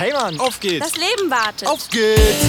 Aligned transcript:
Hey 0.00 0.14
Mann, 0.14 0.40
auf 0.40 0.58
geht's! 0.60 0.92
Das 0.92 0.96
Leben 0.96 1.30
wartet. 1.30 1.68
Auf 1.68 1.86
geht's! 1.90 2.46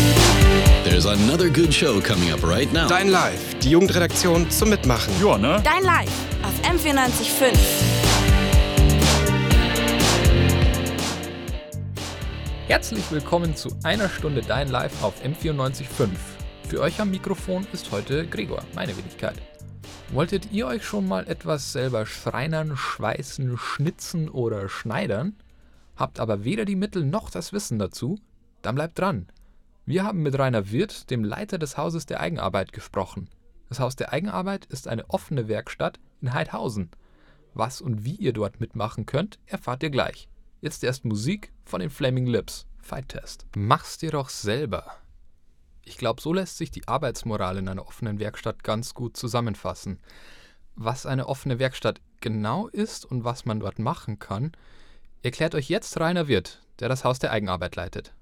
There's 0.86 1.06
another 1.06 1.50
good 1.50 1.74
show 1.74 2.00
coming 2.00 2.32
up 2.32 2.42
right 2.46 2.72
now. 2.72 2.88
Dein 2.88 3.10
Live, 3.10 3.60
die 3.60 3.72
Jugendredaktion 3.72 4.50
zum 4.50 4.70
Mitmachen. 4.70 5.14
Ja, 5.22 5.38
ne? 5.38 5.62
Dein 5.62 5.84
Live 5.84 6.08
auf 6.44 6.54
M945. 6.62 7.52
Herzlich 12.70 13.04
willkommen 13.12 13.54
zu 13.54 13.78
einer 13.84 14.08
Stunde 14.08 14.40
Dein 14.40 14.70
Live 14.70 15.04
auf 15.04 15.22
M94.5. 15.22 16.08
Für 16.70 16.80
euch 16.80 17.02
am 17.02 17.12
Mikrofon 17.12 17.68
ist 17.74 17.92
heute 17.92 18.26
Gregor, 18.28 18.64
meine 18.76 18.96
Wenigkeit. 18.96 19.36
Wolltet 20.14 20.54
ihr 20.54 20.68
euch 20.68 20.86
schon 20.86 21.06
mal 21.06 21.28
etwas 21.28 21.74
selber 21.74 22.06
schreinern, 22.06 22.78
schweißen, 22.78 23.58
schnitzen 23.58 24.30
oder 24.30 24.70
schneidern? 24.70 25.36
Habt 25.96 26.20
aber 26.20 26.44
weder 26.44 26.66
die 26.66 26.76
Mittel 26.76 27.04
noch 27.04 27.30
das 27.30 27.54
Wissen 27.54 27.80
dazu? 27.80 28.18
Dann 28.62 28.76
bleibt 28.76 29.00
dran. 29.00 29.28
Wir 29.86 30.04
haben 30.04 30.22
mit 30.22 30.38
Rainer 30.38 30.72
Wirth, 30.72 31.10
dem 31.10 31.24
Leiter 31.24 31.58
des 31.58 31.78
Hauses 31.78 32.06
der 32.06 32.20
Eigenarbeit, 32.20 32.72
gesprochen. 32.72 33.30
Das 33.70 33.80
Haus 33.80 33.96
der 33.96 34.14
Eigenarbeit 34.14 34.66
ist 34.66 34.88
eine 34.88 35.10
offene 35.10 35.48
Werkstatt 35.48 36.00
in 36.22 36.34
Heidhausen. 36.34 36.92
Was 37.54 37.82
und 37.82 38.06
wie 38.06 38.16
ihr 38.16 38.34
dort 38.34 38.60
mitmachen 38.60 39.06
könnt, 39.06 39.40
erfahrt 39.46 39.84
ihr 39.84 39.90
gleich. 39.90 40.30
Jetzt 40.62 40.84
erst 40.84 41.06
Musik 41.06 41.52
von 41.66 41.82
den 41.82 41.90
Flaming 41.90 42.28
Lips. 42.28 42.68
Fight 42.80 43.10
Test. 43.10 43.46
Mach's 43.56 43.98
dir 43.98 44.12
doch 44.12 44.30
selber. 44.30 44.98
Ich 45.84 45.98
glaube, 45.98 46.22
so 46.22 46.34
lässt 46.34 46.58
sich 46.58 46.72
die 46.72 46.88
Arbeitsmoral 46.88 47.58
in 47.58 47.68
einer 47.68 47.88
offenen 47.88 48.20
Werkstatt 48.20 48.64
ganz 48.64 48.94
gut 48.94 49.18
zusammenfassen. 49.18 50.00
Was 50.76 51.06
eine 51.06 51.28
offene 51.28 51.60
Werkstatt 51.60 52.00
genau 52.22 52.68
ist 52.68 53.06
und 53.06 53.24
was 53.24 53.46
man 53.46 53.60
dort 53.60 53.80
machen 53.80 54.20
kann, 54.20 54.52
erklärt 55.24 55.56
euch 55.56 55.70
jetzt 55.70 56.00
Rainer 56.00 56.28
Wirth, 56.28 56.62
der 56.80 56.90
das 56.90 57.04
Haus 57.04 57.20
der 57.20 57.32
Eigenarbeit 57.32 57.76
leitet. 57.76 58.14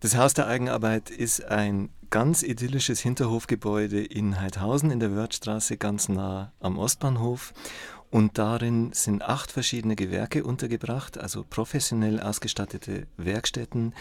Das 0.00 0.16
Haus 0.16 0.34
der 0.34 0.48
Eigenarbeit 0.48 1.10
ist 1.10 1.44
ein 1.44 1.90
ganz 2.10 2.42
idyllisches 2.42 3.00
Hinterhofgebäude 3.00 4.04
in 4.04 4.40
Heidhausen 4.40 4.90
in 4.90 5.00
der 5.00 5.14
Wörthstraße, 5.14 5.76
ganz 5.76 6.08
nah 6.08 6.52
am 6.60 6.76
Ostbahnhof. 6.78 7.54
Und 8.10 8.36
darin 8.36 8.92
sind 8.92 9.22
acht 9.22 9.50
verschiedene 9.50 9.96
Gewerke 9.96 10.44
untergebracht, 10.44 11.16
also 11.18 11.46
professionell 11.48 12.20
ausgestattete 12.20 13.06
Werkstätten, 13.16 13.94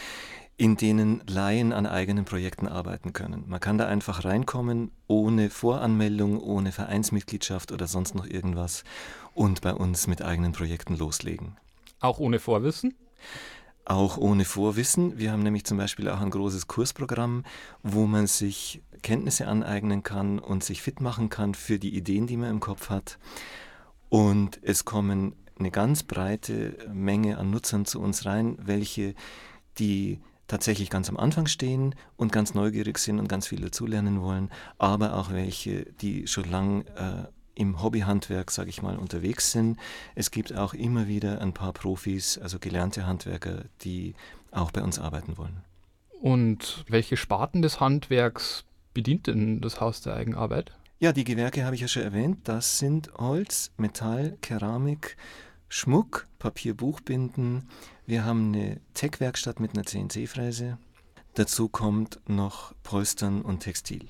in 0.57 0.75
denen 0.75 1.23
Laien 1.27 1.71
an 1.71 1.85
eigenen 1.85 2.25
Projekten 2.25 2.67
arbeiten 2.67 3.13
können. 3.13 3.45
Man 3.47 3.61
kann 3.61 3.77
da 3.77 3.87
einfach 3.87 4.25
reinkommen, 4.25 4.91
ohne 5.07 5.49
Voranmeldung, 5.49 6.41
ohne 6.41 6.71
Vereinsmitgliedschaft 6.71 7.71
oder 7.71 7.87
sonst 7.87 8.13
noch 8.13 8.25
irgendwas 8.25 8.83
und 9.33 9.61
bei 9.61 9.73
uns 9.73 10.07
mit 10.07 10.21
eigenen 10.21 10.51
Projekten 10.51 10.97
loslegen. 10.97 11.57
Auch 12.01 12.19
ohne 12.19 12.39
Vorwissen? 12.39 12.95
Auch 13.85 14.17
ohne 14.17 14.45
Vorwissen. 14.45 15.17
Wir 15.17 15.31
haben 15.31 15.43
nämlich 15.43 15.65
zum 15.65 15.77
Beispiel 15.77 16.09
auch 16.09 16.19
ein 16.19 16.29
großes 16.29 16.67
Kursprogramm, 16.67 17.43
wo 17.83 18.05
man 18.07 18.27
sich 18.27 18.81
Kenntnisse 19.01 19.47
aneignen 19.47 20.03
kann 20.03 20.39
und 20.39 20.63
sich 20.63 20.81
fit 20.81 20.99
machen 20.99 21.29
kann 21.29 21.53
für 21.53 21.79
die 21.79 21.95
Ideen, 21.95 22.27
die 22.27 22.37
man 22.37 22.49
im 22.49 22.59
Kopf 22.59 22.89
hat. 22.89 23.17
Und 24.09 24.59
es 24.63 24.83
kommen 24.83 25.35
eine 25.57 25.71
ganz 25.71 26.03
breite 26.03 26.75
Menge 26.91 27.37
an 27.37 27.51
Nutzern 27.51 27.85
zu 27.85 28.01
uns 28.01 28.25
rein, 28.25 28.57
welche 28.59 29.13
die 29.77 30.19
tatsächlich 30.47 30.89
ganz 30.89 31.07
am 31.07 31.17
Anfang 31.17 31.45
stehen 31.45 31.95
und 32.17 32.31
ganz 32.31 32.53
neugierig 32.53 32.97
sind 32.97 33.19
und 33.19 33.29
ganz 33.29 33.47
viel 33.47 33.61
dazulernen 33.61 34.21
wollen, 34.21 34.49
aber 34.77 35.15
auch 35.15 35.31
welche, 35.31 35.85
die 36.01 36.27
schon 36.27 36.49
lang 36.49 36.81
äh, 36.95 37.27
im 37.55 37.81
Hobbyhandwerk, 37.81 38.51
sage 38.51 38.69
ich 38.69 38.81
mal, 38.81 38.97
unterwegs 38.97 39.51
sind. 39.51 39.77
Es 40.15 40.31
gibt 40.31 40.53
auch 40.55 40.73
immer 40.73 41.07
wieder 41.07 41.41
ein 41.41 41.53
paar 41.53 41.73
Profis, 41.73 42.37
also 42.37 42.59
gelernte 42.59 43.05
Handwerker, 43.05 43.65
die 43.81 44.15
auch 44.51 44.71
bei 44.71 44.81
uns 44.81 44.99
arbeiten 44.99 45.37
wollen. 45.37 45.63
Und 46.21 46.85
welche 46.87 47.17
Sparten 47.17 47.61
des 47.61 47.79
Handwerks 47.79 48.65
bedient 48.93 49.27
denn 49.27 49.61
das 49.61 49.81
Haus 49.81 50.01
der 50.01 50.15
Eigenarbeit? 50.15 50.71
Ja, 50.99 51.13
die 51.13 51.23
Gewerke 51.23 51.65
habe 51.65 51.73
ich 51.73 51.81
ja 51.81 51.87
schon 51.87 52.03
erwähnt. 52.03 52.39
Das 52.43 52.77
sind 52.77 53.11
Holz, 53.15 53.71
Metall, 53.77 54.37
Keramik, 54.41 55.17
Schmuck, 55.67 56.27
Papier, 56.37 56.75
Buchbinden. 56.75 57.67
Wir 58.05 58.23
haben 58.23 58.53
eine 58.53 58.79
Tech-Werkstatt 58.93 59.59
mit 59.59 59.73
einer 59.73 59.85
CNC-Fräse. 59.85 60.77
Dazu 61.33 61.69
kommt 61.69 62.19
noch 62.27 62.75
Polstern 62.83 63.41
und 63.41 63.61
Textil. 63.61 64.05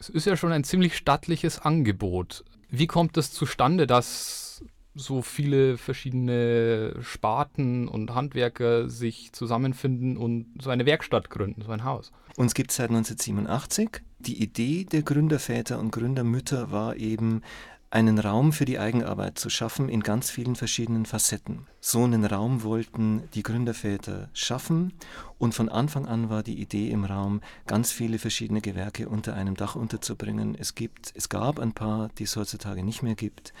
Es 0.00 0.08
ist 0.08 0.24
ja 0.24 0.34
schon 0.34 0.50
ein 0.50 0.64
ziemlich 0.64 0.96
stattliches 0.96 1.60
Angebot. 1.60 2.42
Wie 2.70 2.86
kommt 2.86 3.18
es 3.18 3.32
zustande, 3.32 3.86
dass 3.86 4.64
so 4.94 5.20
viele 5.20 5.76
verschiedene 5.76 6.96
Sparten 7.02 7.86
und 7.86 8.14
Handwerker 8.14 8.88
sich 8.88 9.32
zusammenfinden 9.32 10.16
und 10.16 10.46
so 10.60 10.70
eine 10.70 10.86
Werkstatt 10.86 11.28
gründen, 11.28 11.60
so 11.60 11.70
ein 11.70 11.84
Haus? 11.84 12.12
Uns 12.36 12.54
gibt 12.54 12.70
es 12.70 12.78
seit 12.78 12.88
1987. 12.88 14.00
Die 14.20 14.42
Idee 14.42 14.84
der 14.84 15.02
Gründerväter 15.02 15.78
und 15.78 15.90
Gründermütter 15.90 16.72
war 16.72 16.96
eben, 16.96 17.42
einen 17.90 18.20
Raum 18.20 18.52
für 18.52 18.64
die 18.64 18.78
Eigenarbeit 18.78 19.36
zu 19.36 19.50
schaffen 19.50 19.88
in 19.88 20.02
ganz 20.02 20.30
vielen 20.30 20.54
verschiedenen 20.54 21.06
Facetten. 21.06 21.66
So 21.80 22.04
einen 22.04 22.24
Raum 22.24 22.62
wollten 22.62 23.28
die 23.34 23.42
Gründerväter 23.42 24.30
schaffen 24.32 24.92
und 25.38 25.54
von 25.54 25.68
Anfang 25.68 26.06
an 26.06 26.30
war 26.30 26.44
die 26.44 26.60
Idee 26.60 26.90
im 26.90 27.04
Raum, 27.04 27.40
ganz 27.66 27.90
viele 27.90 28.20
verschiedene 28.20 28.60
Gewerke 28.60 29.08
unter 29.08 29.34
einem 29.34 29.56
Dach 29.56 29.74
unterzubringen. 29.74 30.54
Es 30.54 30.76
gibt, 30.76 31.12
es 31.16 31.28
gab 31.28 31.58
ein 31.58 31.72
paar, 31.72 32.10
die 32.16 32.24
es 32.24 32.36
heutzutage 32.36 32.84
nicht 32.84 33.02
mehr 33.02 33.16
gibt. 33.16 33.52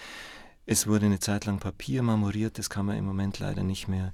Es 0.64 0.86
wurde 0.86 1.06
eine 1.06 1.18
Zeit 1.18 1.46
lang 1.46 1.58
Papier 1.58 2.04
marmoriert, 2.04 2.56
das 2.56 2.70
kann 2.70 2.86
man 2.86 2.96
im 2.96 3.06
Moment 3.06 3.40
leider 3.40 3.64
nicht 3.64 3.88
mehr. 3.88 4.12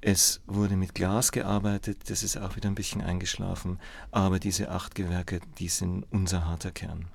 Es 0.00 0.40
wurde 0.46 0.76
mit 0.76 0.94
Glas 0.94 1.32
gearbeitet, 1.32 2.08
das 2.08 2.22
ist 2.22 2.38
auch 2.38 2.56
wieder 2.56 2.70
ein 2.70 2.74
bisschen 2.74 3.02
eingeschlafen, 3.02 3.78
aber 4.10 4.38
diese 4.38 4.70
acht 4.70 4.94
Gewerke, 4.94 5.40
die 5.58 5.68
sind 5.68 6.06
unser 6.10 6.46
harter 6.46 6.70
Kern. 6.70 7.08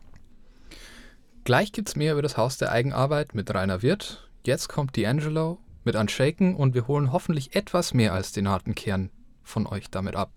Gleich 1.50 1.72
gibt's 1.72 1.96
mehr 1.96 2.14
über 2.14 2.22
das 2.22 2.38
Haus 2.38 2.60
der 2.60 2.72
Eigenarbeit 2.72 3.34
mit 3.34 3.52
Rainer 3.52 3.82
Wirth. 3.82 4.30
Jetzt 4.46 4.70
kommt 4.70 4.96
D'Angelo 4.96 5.58
mit 5.84 5.96
Unshaken 5.96 6.56
und 6.56 6.76
wir 6.76 6.88
holen 6.88 7.12
hoffentlich 7.12 7.56
etwas 7.56 7.92
mehr 7.96 8.14
als 8.14 8.32
den 8.32 8.48
harten 8.48 8.76
Kern 8.76 9.10
von 9.42 9.66
euch 9.66 9.90
damit 9.90 10.16
ab. 10.16 10.30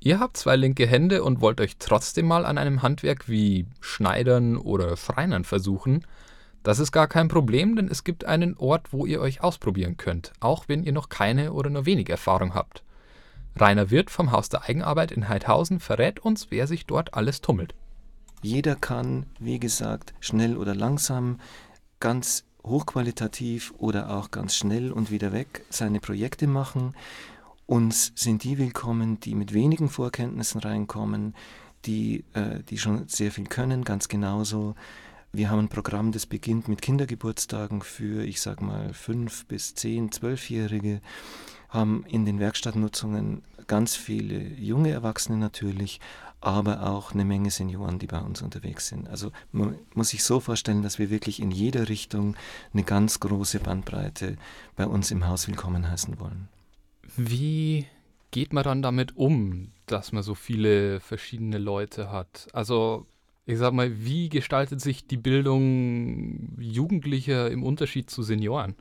Ihr 0.00 0.18
habt 0.18 0.36
zwei 0.36 0.56
linke 0.56 0.84
Hände 0.84 1.22
und 1.22 1.40
wollt 1.40 1.60
euch 1.60 1.76
trotzdem 1.78 2.26
mal 2.26 2.44
an 2.44 2.58
einem 2.58 2.82
Handwerk 2.82 3.28
wie 3.28 3.66
Schneidern 3.80 4.56
oder 4.56 4.96
Schreinern 4.96 5.44
versuchen. 5.44 6.04
Das 6.64 6.80
ist 6.80 6.90
gar 6.90 7.06
kein 7.06 7.28
Problem, 7.28 7.76
denn 7.76 7.86
es 7.86 8.02
gibt 8.02 8.24
einen 8.24 8.56
Ort, 8.56 8.92
wo 8.92 9.06
ihr 9.06 9.20
euch 9.20 9.44
ausprobieren 9.44 9.96
könnt, 9.96 10.32
auch 10.40 10.64
wenn 10.66 10.82
ihr 10.82 10.92
noch 10.92 11.08
keine 11.08 11.52
oder 11.52 11.70
nur 11.70 11.86
wenig 11.86 12.10
Erfahrung 12.10 12.54
habt. 12.54 12.82
Rainer 13.54 13.92
Wirth 13.92 14.10
vom 14.10 14.32
Haus 14.32 14.48
der 14.48 14.64
Eigenarbeit 14.64 15.12
in 15.12 15.28
Heidhausen 15.28 15.78
verrät 15.78 16.18
uns, 16.18 16.50
wer 16.50 16.66
sich 16.66 16.86
dort 16.86 17.14
alles 17.14 17.40
tummelt. 17.40 17.76
Jeder 18.42 18.76
kann, 18.76 19.26
wie 19.38 19.58
gesagt, 19.58 20.14
schnell 20.20 20.56
oder 20.56 20.74
langsam, 20.74 21.40
ganz 22.00 22.44
hochqualitativ 22.64 23.72
oder 23.78 24.10
auch 24.10 24.30
ganz 24.30 24.54
schnell 24.56 24.92
und 24.92 25.10
wieder 25.10 25.32
weg 25.32 25.64
seine 25.70 26.00
Projekte 26.00 26.46
machen. 26.46 26.94
Uns 27.66 28.12
sind 28.14 28.44
die 28.44 28.58
willkommen, 28.58 29.18
die 29.20 29.34
mit 29.34 29.52
wenigen 29.52 29.88
Vorkenntnissen 29.88 30.60
reinkommen, 30.60 31.34
die, 31.84 32.24
äh, 32.34 32.62
die 32.68 32.78
schon 32.78 33.08
sehr 33.08 33.32
viel 33.32 33.46
können, 33.46 33.84
ganz 33.84 34.08
genauso. 34.08 34.74
Wir 35.32 35.50
haben 35.50 35.60
ein 35.60 35.68
Programm, 35.68 36.12
das 36.12 36.26
beginnt 36.26 36.68
mit 36.68 36.82
Kindergeburtstagen 36.82 37.82
für, 37.82 38.24
ich 38.24 38.40
sag 38.40 38.62
mal, 38.62 38.92
fünf 38.92 39.46
bis 39.46 39.74
zehn, 39.74 40.10
zwölfjährige, 40.12 41.00
haben 41.68 42.04
in 42.06 42.24
den 42.24 42.38
Werkstattnutzungen 42.38 43.42
ganz 43.66 43.96
viele 43.96 44.38
junge 44.38 44.90
Erwachsene 44.90 45.36
natürlich, 45.36 46.00
aber 46.40 46.86
auch 46.86 47.12
eine 47.12 47.24
Menge 47.24 47.50
Senioren, 47.50 47.98
die 47.98 48.06
bei 48.06 48.20
uns 48.20 48.42
unterwegs 48.42 48.88
sind. 48.88 49.08
Also 49.08 49.32
man 49.52 49.78
muss 49.94 50.10
sich 50.10 50.22
so 50.22 50.40
vorstellen, 50.40 50.82
dass 50.82 50.98
wir 50.98 51.10
wirklich 51.10 51.40
in 51.40 51.50
jeder 51.50 51.88
Richtung 51.88 52.36
eine 52.72 52.84
ganz 52.84 53.20
große 53.20 53.58
Bandbreite 53.58 54.36
bei 54.76 54.86
uns 54.86 55.10
im 55.10 55.26
Haus 55.26 55.48
willkommen 55.48 55.90
heißen 55.90 56.20
wollen. 56.20 56.48
Wie 57.16 57.86
geht 58.30 58.52
man 58.52 58.64
dann 58.64 58.82
damit 58.82 59.16
um, 59.16 59.72
dass 59.86 60.12
man 60.12 60.22
so 60.22 60.34
viele 60.34 61.00
verschiedene 61.00 61.58
Leute 61.58 62.10
hat? 62.10 62.48
Also 62.52 63.06
ich 63.46 63.58
sag 63.58 63.72
mal, 63.72 64.04
wie 64.04 64.28
gestaltet 64.28 64.80
sich 64.80 65.06
die 65.06 65.16
Bildung 65.16 66.60
Jugendlicher 66.60 67.50
im 67.50 67.62
Unterschied 67.62 68.10
zu 68.10 68.22
Senioren? 68.22 68.74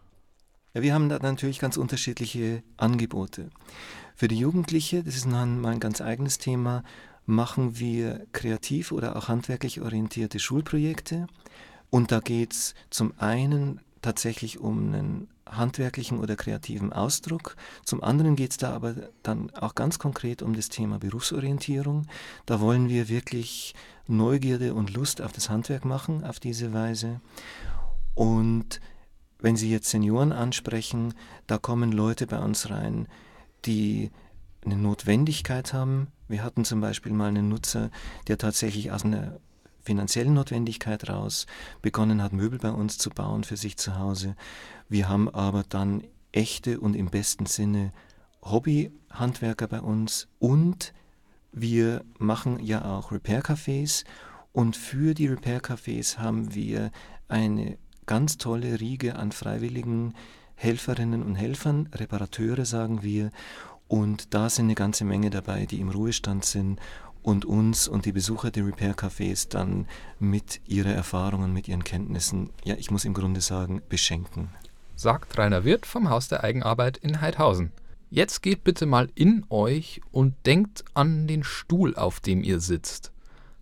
Ja, 0.73 0.81
wir 0.81 0.93
haben 0.93 1.07
da 1.07 1.19
natürlich 1.19 1.59
ganz 1.59 1.77
unterschiedliche 1.77 2.63
Angebote. 2.75 3.49
Für 4.15 4.27
die 4.27 4.37
Jugendliche, 4.37 5.03
das 5.03 5.15
ist 5.15 5.27
mal 5.27 5.45
ein 5.65 5.79
ganz 5.79 6.01
eigenes 6.01 6.37
Thema, 6.37 6.83
machen 7.25 7.79
wir 7.79 8.25
kreativ 8.31 8.91
oder 8.91 9.15
auch 9.15 9.27
handwerklich 9.27 9.81
orientierte 9.81 10.39
Schulprojekte. 10.39 11.27
Und 11.89 12.11
da 12.11 12.19
geht 12.19 12.53
es 12.53 12.75
zum 12.89 13.13
einen 13.17 13.81
tatsächlich 14.01 14.59
um 14.59 14.93
einen 14.93 15.27
handwerklichen 15.49 16.19
oder 16.19 16.35
kreativen 16.35 16.93
Ausdruck. 16.93 17.55
Zum 17.83 18.03
anderen 18.03 18.35
geht 18.35 18.51
es 18.51 18.57
da 18.57 18.73
aber 18.73 18.95
dann 19.23 19.51
auch 19.51 19.75
ganz 19.75 19.99
konkret 19.99 20.41
um 20.41 20.53
das 20.55 20.69
Thema 20.69 20.99
Berufsorientierung. 20.99 22.07
Da 22.45 22.59
wollen 22.59 22.89
wir 22.89 23.09
wirklich 23.09 23.75
Neugierde 24.07 24.73
und 24.73 24.93
Lust 24.93 25.21
auf 25.21 25.31
das 25.31 25.49
Handwerk 25.49 25.85
machen 25.85 26.23
auf 26.23 26.39
diese 26.39 26.73
Weise. 26.73 27.21
Und 28.13 28.79
wenn 29.39 29.55
Sie 29.55 29.69
jetzt 29.69 29.89
Senioren 29.89 30.31
ansprechen, 30.31 31.13
da 31.47 31.57
kommen 31.57 31.91
Leute 31.91 32.27
bei 32.27 32.39
uns 32.39 32.69
rein, 32.69 33.07
die 33.65 34.11
eine 34.63 34.77
Notwendigkeit 34.77 35.73
haben. 35.73 36.07
Wir 36.27 36.43
hatten 36.43 36.65
zum 36.65 36.81
Beispiel 36.81 37.13
mal 37.13 37.29
einen 37.29 37.49
Nutzer, 37.49 37.91
der 38.27 38.37
tatsächlich 38.37 38.91
aus 38.91 39.05
einer 39.05 39.39
finanziellen 39.81 40.33
Notwendigkeit 40.33 41.07
raus 41.09 41.45
begonnen 41.81 42.21
hat, 42.21 42.33
Möbel 42.33 42.59
bei 42.59 42.71
uns 42.71 42.97
zu 42.97 43.11
bauen 43.11 43.43
für 43.43 43.57
sich 43.57 43.77
zu 43.77 43.97
Hause. 43.97 44.35
Wir 44.89 45.07
haben 45.07 45.29
aber 45.29 45.63
dann 45.67 46.03
echte 46.31 46.79
und 46.79 46.95
im 46.95 47.09
besten 47.09 47.45
Sinne 47.45 47.93
Hobbyhandwerker 48.41 49.67
bei 49.67 49.81
uns 49.81 50.27
und 50.39 50.93
wir 51.51 52.03
machen 52.19 52.59
ja 52.59 52.83
auch 52.83 53.11
Repair-Cafés 53.11 54.03
und 54.51 54.75
für 54.75 55.13
die 55.13 55.27
Repair-Cafés 55.27 56.17
haben 56.17 56.53
wir 56.53 56.91
eine 57.27 57.77
ganz 58.05 58.37
tolle 58.37 58.79
Riege 58.79 59.15
an 59.15 59.31
freiwilligen 59.31 60.13
Helferinnen 60.55 61.23
und 61.23 61.35
Helfern, 61.35 61.89
Reparateure 61.93 62.65
sagen 62.65 63.03
wir, 63.03 63.29
und 63.87 64.33
da 64.33 64.49
sind 64.49 64.65
eine 64.65 64.75
ganze 64.75 65.05
Menge 65.05 65.29
dabei, 65.29 65.65
die 65.65 65.79
im 65.79 65.89
Ruhestand 65.89 66.45
sind 66.45 66.79
und 67.21 67.45
uns 67.45 67.87
und 67.87 68.05
die 68.05 68.11
Besucher 68.11 68.51
der 68.51 68.65
Repair-Cafés 68.65 69.49
dann 69.49 69.87
mit 70.19 70.61
ihrer 70.65 70.91
Erfahrung 70.91 71.43
und 71.43 71.53
mit 71.53 71.67
ihren 71.67 71.83
Kenntnissen, 71.83 72.51
ja, 72.63 72.75
ich 72.75 72.91
muss 72.91 73.05
im 73.05 73.13
Grunde 73.13 73.41
sagen, 73.41 73.81
beschenken. 73.89 74.49
Sagt 74.95 75.37
Rainer 75.37 75.65
Wirth 75.65 75.85
vom 75.85 76.09
Haus 76.09 76.27
der 76.27 76.43
Eigenarbeit 76.43 76.97
in 76.97 77.21
Heidhausen. 77.21 77.71
Jetzt 78.09 78.41
geht 78.41 78.63
bitte 78.63 78.85
mal 78.85 79.09
in 79.15 79.45
euch 79.49 80.01
und 80.11 80.35
denkt 80.45 80.85
an 80.93 81.27
den 81.27 81.43
Stuhl, 81.43 81.95
auf 81.95 82.19
dem 82.19 82.43
ihr 82.43 82.59
sitzt. 82.59 83.11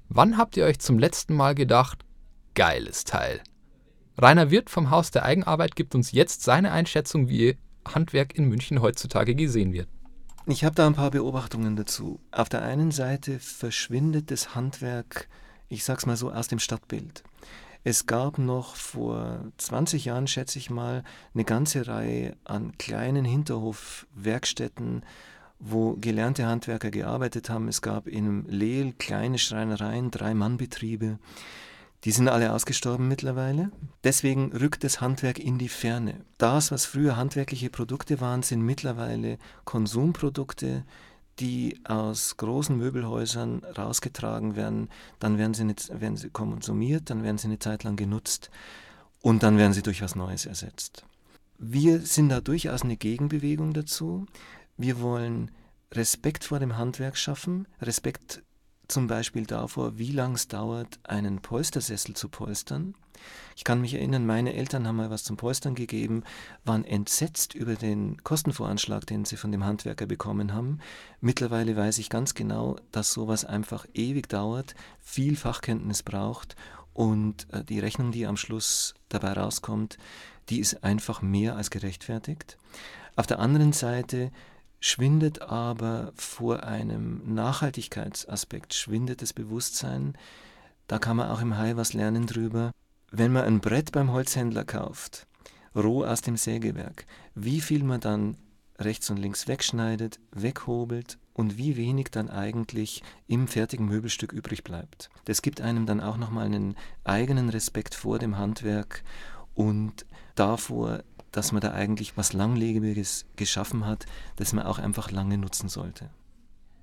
Wann 0.09 0.37
habt 0.37 0.57
ihr 0.57 0.65
euch 0.65 0.79
zum 0.79 0.99
letzten 0.99 1.33
Mal 1.33 1.55
gedacht, 1.55 2.05
geiles 2.53 3.03
Teil? 3.03 3.41
Rainer 4.17 4.51
Wirth 4.51 4.69
vom 4.69 4.91
Haus 4.91 5.09
der 5.09 5.23
Eigenarbeit 5.23 5.75
gibt 5.75 5.95
uns 5.95 6.11
jetzt 6.11 6.43
seine 6.43 6.71
Einschätzung, 6.71 7.29
wie 7.29 7.57
Handwerk 7.87 8.35
in 8.35 8.45
München 8.45 8.81
heutzutage 8.81 9.33
gesehen 9.33 9.73
wird. 9.73 9.87
Ich 10.45 10.65
habe 10.65 10.75
da 10.75 10.85
ein 10.85 10.93
paar 10.93 11.11
Beobachtungen 11.11 11.77
dazu. 11.77 12.19
Auf 12.31 12.49
der 12.49 12.63
einen 12.63 12.91
Seite 12.91 13.39
verschwindet 13.39 14.29
das 14.29 14.55
Handwerk, 14.55 15.29
ich 15.69 15.85
sag's 15.85 16.05
mal 16.05 16.17
so, 16.17 16.31
aus 16.31 16.49
dem 16.49 16.59
Stadtbild. 16.59 17.23
Es 17.85 18.07
gab 18.07 18.39
noch 18.39 18.75
vor 18.75 19.39
20 19.57 20.03
Jahren, 20.03 20.27
schätze 20.27 20.59
ich 20.59 20.69
mal, 20.69 21.05
eine 21.33 21.45
ganze 21.45 21.87
Reihe 21.87 22.35
an 22.43 22.77
kleinen 22.77 23.23
Hinterhofwerkstätten, 23.23 25.05
wo 25.59 25.93
gelernte 25.93 26.45
Handwerker 26.45 26.91
gearbeitet 26.91 27.49
haben. 27.49 27.69
Es 27.69 27.81
gab 27.81 28.07
in 28.07 28.45
Lehl 28.45 28.91
kleine 28.91 29.37
Schreinereien, 29.37 30.11
Drei-Mann-Betriebe. 30.11 31.19
Die 32.03 32.11
sind 32.11 32.27
alle 32.27 32.51
ausgestorben 32.51 33.07
mittlerweile. 33.07 33.71
Deswegen 34.03 34.51
rückt 34.51 34.83
das 34.83 34.99
Handwerk 34.99 35.39
in 35.39 35.57
die 35.57 35.69
Ferne. 35.69 36.15
Das, 36.37 36.71
was 36.71 36.85
früher 36.85 37.15
handwerkliche 37.15 37.69
Produkte 37.69 38.19
waren, 38.19 38.43
sind 38.43 38.61
mittlerweile 38.61 39.37
Konsumprodukte, 39.63 40.83
die 41.39 41.79
aus 41.85 42.35
großen 42.37 42.77
Möbelhäusern 42.77 43.63
rausgetragen 43.63 44.55
werden. 44.55 44.89
Dann 45.19 45.37
werden 45.37 45.53
sie, 45.53 45.63
nicht, 45.63 45.89
werden 45.99 46.17
sie 46.17 46.29
konsumiert, 46.29 47.09
dann 47.09 47.23
werden 47.23 47.37
sie 47.37 47.47
eine 47.47 47.59
Zeit 47.59 47.83
lang 47.83 47.95
genutzt 47.95 48.51
und 49.21 49.41
dann 49.41 49.57
werden 49.57 49.73
sie 49.73 49.81
durch 49.81 50.01
was 50.01 50.15
Neues 50.15 50.45
ersetzt. 50.45 51.05
Wir 51.57 52.01
sind 52.01 52.29
da 52.29 52.41
durchaus 52.41 52.83
eine 52.83 52.97
Gegenbewegung 52.97 53.73
dazu. 53.73 54.25
Wir 54.75 54.99
wollen 54.99 55.51
Respekt 55.91 56.43
vor 56.43 56.59
dem 56.59 56.77
Handwerk 56.77 57.17
schaffen, 57.17 57.67
Respekt 57.81 58.43
zum 58.87 59.07
Beispiel 59.07 59.45
davor, 59.45 59.97
wie 59.97 60.11
lange 60.11 60.35
es 60.35 60.47
dauert, 60.47 60.99
einen 61.03 61.41
Polstersessel 61.41 62.15
zu 62.15 62.29
polstern. 62.29 62.95
Ich 63.55 63.63
kann 63.63 63.81
mich 63.81 63.93
erinnern, 63.93 64.25
meine 64.25 64.53
Eltern 64.53 64.87
haben 64.87 64.97
mal 64.97 65.09
was 65.09 65.23
zum 65.23 65.37
Polstern 65.37 65.75
gegeben, 65.75 66.23
waren 66.65 66.83
entsetzt 66.83 67.53
über 67.53 67.75
den 67.75 68.21
Kostenvoranschlag, 68.23 69.05
den 69.05 69.25
sie 69.25 69.37
von 69.37 69.51
dem 69.51 69.63
Handwerker 69.63 70.05
bekommen 70.05 70.53
haben. 70.53 70.79
Mittlerweile 71.21 71.77
weiß 71.77 71.99
ich 71.99 72.09
ganz 72.09 72.33
genau, 72.33 72.77
dass 72.91 73.13
sowas 73.13 73.45
einfach 73.45 73.85
ewig 73.93 74.27
dauert, 74.27 74.75
viel 74.99 75.35
Fachkenntnis 75.35 76.03
braucht 76.03 76.55
und 76.93 77.47
äh, 77.53 77.63
die 77.63 77.79
Rechnung, 77.79 78.11
die 78.11 78.25
am 78.25 78.37
Schluss 78.37 78.95
dabei 79.09 79.33
rauskommt, 79.33 79.97
die 80.49 80.59
ist 80.59 80.83
einfach 80.83 81.21
mehr 81.21 81.55
als 81.55 81.69
gerechtfertigt. 81.69 82.57
Auf 83.15 83.27
der 83.27 83.39
anderen 83.39 83.73
Seite 83.73 84.31
schwindet 84.83 85.41
aber 85.41 86.11
vor 86.17 86.63
einem 86.63 87.21
Nachhaltigkeitsaspekt, 87.33 88.73
schwindet 88.73 89.21
das 89.21 89.31
Bewusstsein. 89.31 90.17
Da 90.87 90.99
kann 90.99 91.15
man 91.15 91.29
auch 91.29 91.39
im 91.39 91.57
Hai 91.57 91.77
was 91.77 91.93
lernen 91.93 92.27
drüber. 92.27 92.71
Wenn 93.09 93.31
man 93.31 93.45
ein 93.45 93.61
Brett 93.61 93.93
beim 93.93 94.11
Holzhändler 94.11 94.65
kauft, 94.65 95.25
roh 95.73 96.03
aus 96.03 96.19
dem 96.19 96.35
Sägewerk, 96.35 97.05
wie 97.33 97.61
viel 97.61 97.81
man 97.85 98.01
dann 98.01 98.35
rechts 98.77 99.09
und 99.09 99.15
links 99.15 99.47
wegschneidet, 99.47 100.19
weghobelt 100.31 101.17
und 101.31 101.57
wie 101.57 101.77
wenig 101.77 102.09
dann 102.11 102.29
eigentlich 102.29 103.03
im 103.27 103.47
fertigen 103.47 103.85
Möbelstück 103.85 104.33
übrig 104.33 104.65
bleibt. 104.65 105.09
Das 105.23 105.41
gibt 105.41 105.61
einem 105.61 105.85
dann 105.85 106.01
auch 106.01 106.17
nochmal 106.17 106.47
einen 106.47 106.75
eigenen 107.05 107.47
Respekt 107.47 107.95
vor 107.95 108.19
dem 108.19 108.37
Handwerk 108.37 109.01
und 109.53 110.05
davor, 110.35 111.03
dass 111.33 111.51
man 111.51 111.61
da 111.61 111.73
eigentlich 111.73 112.15
was 112.15 112.31
Langlebiges 112.31 113.25
geschaffen 113.35 113.85
hat, 113.85 114.05
das 114.37 114.53
man 114.53 114.65
auch 114.65 114.79
einfach 114.79 115.11
lange 115.11 115.37
nutzen 115.37 115.67
sollte. 115.67 116.09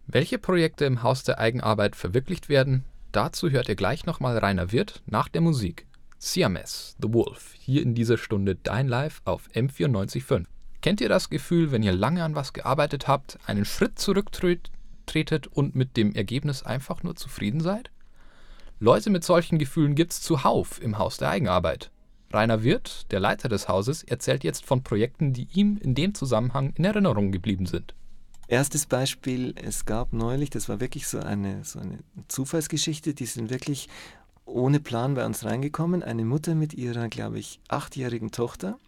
Welche 0.06 0.38
Projekte 0.38 0.84
im 0.84 1.02
Haus 1.02 1.22
der 1.22 1.38
Eigenarbeit 1.38 1.96
verwirklicht 1.96 2.48
werden, 2.48 2.84
dazu 3.12 3.48
hört 3.48 3.68
ihr 3.68 3.76
gleich 3.76 4.04
nochmal 4.04 4.36
Rainer 4.36 4.72
Wirth 4.72 5.02
nach 5.06 5.28
der 5.28 5.40
Musik. 5.40 5.86
Siames, 6.18 6.96
The 7.00 7.14
Wolf, 7.14 7.54
hier 7.58 7.82
in 7.82 7.94
dieser 7.94 8.18
Stunde 8.18 8.56
Dein 8.56 8.88
Live 8.88 9.22
auf 9.24 9.48
M945. 9.54 10.44
Kennt 10.82 11.00
ihr 11.00 11.08
das 11.08 11.30
Gefühl, 11.30 11.72
wenn 11.72 11.82
ihr 11.82 11.92
lange 11.92 12.24
an 12.24 12.34
was 12.34 12.52
gearbeitet 12.52 13.06
habt, 13.06 13.38
einen 13.46 13.64
Schritt 13.64 13.98
zurücktretet 13.98 15.46
und 15.46 15.74
mit 15.74 15.96
dem 15.96 16.14
Ergebnis 16.14 16.62
einfach 16.62 17.02
nur 17.02 17.16
zufrieden 17.16 17.60
seid? 17.60 17.90
Leute 18.80 19.10
mit 19.10 19.24
solchen 19.24 19.58
Gefühlen 19.58 19.94
gibt's 19.94 20.22
zuhauf 20.22 20.82
im 20.82 20.98
Haus 20.98 21.18
der 21.18 21.30
Eigenarbeit. 21.30 21.90
Rainer 22.32 22.62
Wirth, 22.62 23.06
der 23.10 23.18
Leiter 23.18 23.48
des 23.48 23.68
Hauses, 23.68 24.04
erzählt 24.04 24.44
jetzt 24.44 24.64
von 24.64 24.82
Projekten, 24.82 25.32
die 25.32 25.48
ihm 25.52 25.78
in 25.82 25.94
dem 25.94 26.14
Zusammenhang 26.14 26.72
in 26.76 26.84
Erinnerung 26.84 27.32
geblieben 27.32 27.66
sind. 27.66 27.94
Erstes 28.46 28.86
Beispiel, 28.86 29.54
es 29.56 29.84
gab 29.84 30.12
neulich, 30.12 30.50
das 30.50 30.68
war 30.68 30.80
wirklich 30.80 31.06
so 31.08 31.18
eine, 31.18 31.64
so 31.64 31.80
eine 31.80 31.98
Zufallsgeschichte, 32.28 33.14
die 33.14 33.26
sind 33.26 33.50
wirklich 33.50 33.88
ohne 34.44 34.80
Plan 34.80 35.14
bei 35.14 35.24
uns 35.24 35.44
reingekommen. 35.44 36.02
Eine 36.02 36.24
Mutter 36.24 36.54
mit 36.54 36.74
ihrer, 36.74 37.08
glaube 37.08 37.38
ich, 37.38 37.60
achtjährigen 37.68 38.30
Tochter. 38.30 38.78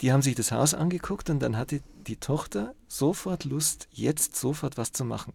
Die 0.00 0.12
haben 0.12 0.22
sich 0.22 0.34
das 0.34 0.52
Haus 0.52 0.74
angeguckt 0.74 1.30
und 1.30 1.40
dann 1.40 1.56
hatte 1.56 1.80
die 2.06 2.16
Tochter 2.16 2.74
sofort 2.88 3.44
Lust, 3.44 3.88
jetzt 3.92 4.36
sofort 4.36 4.76
was 4.76 4.92
zu 4.92 5.04
machen. 5.04 5.32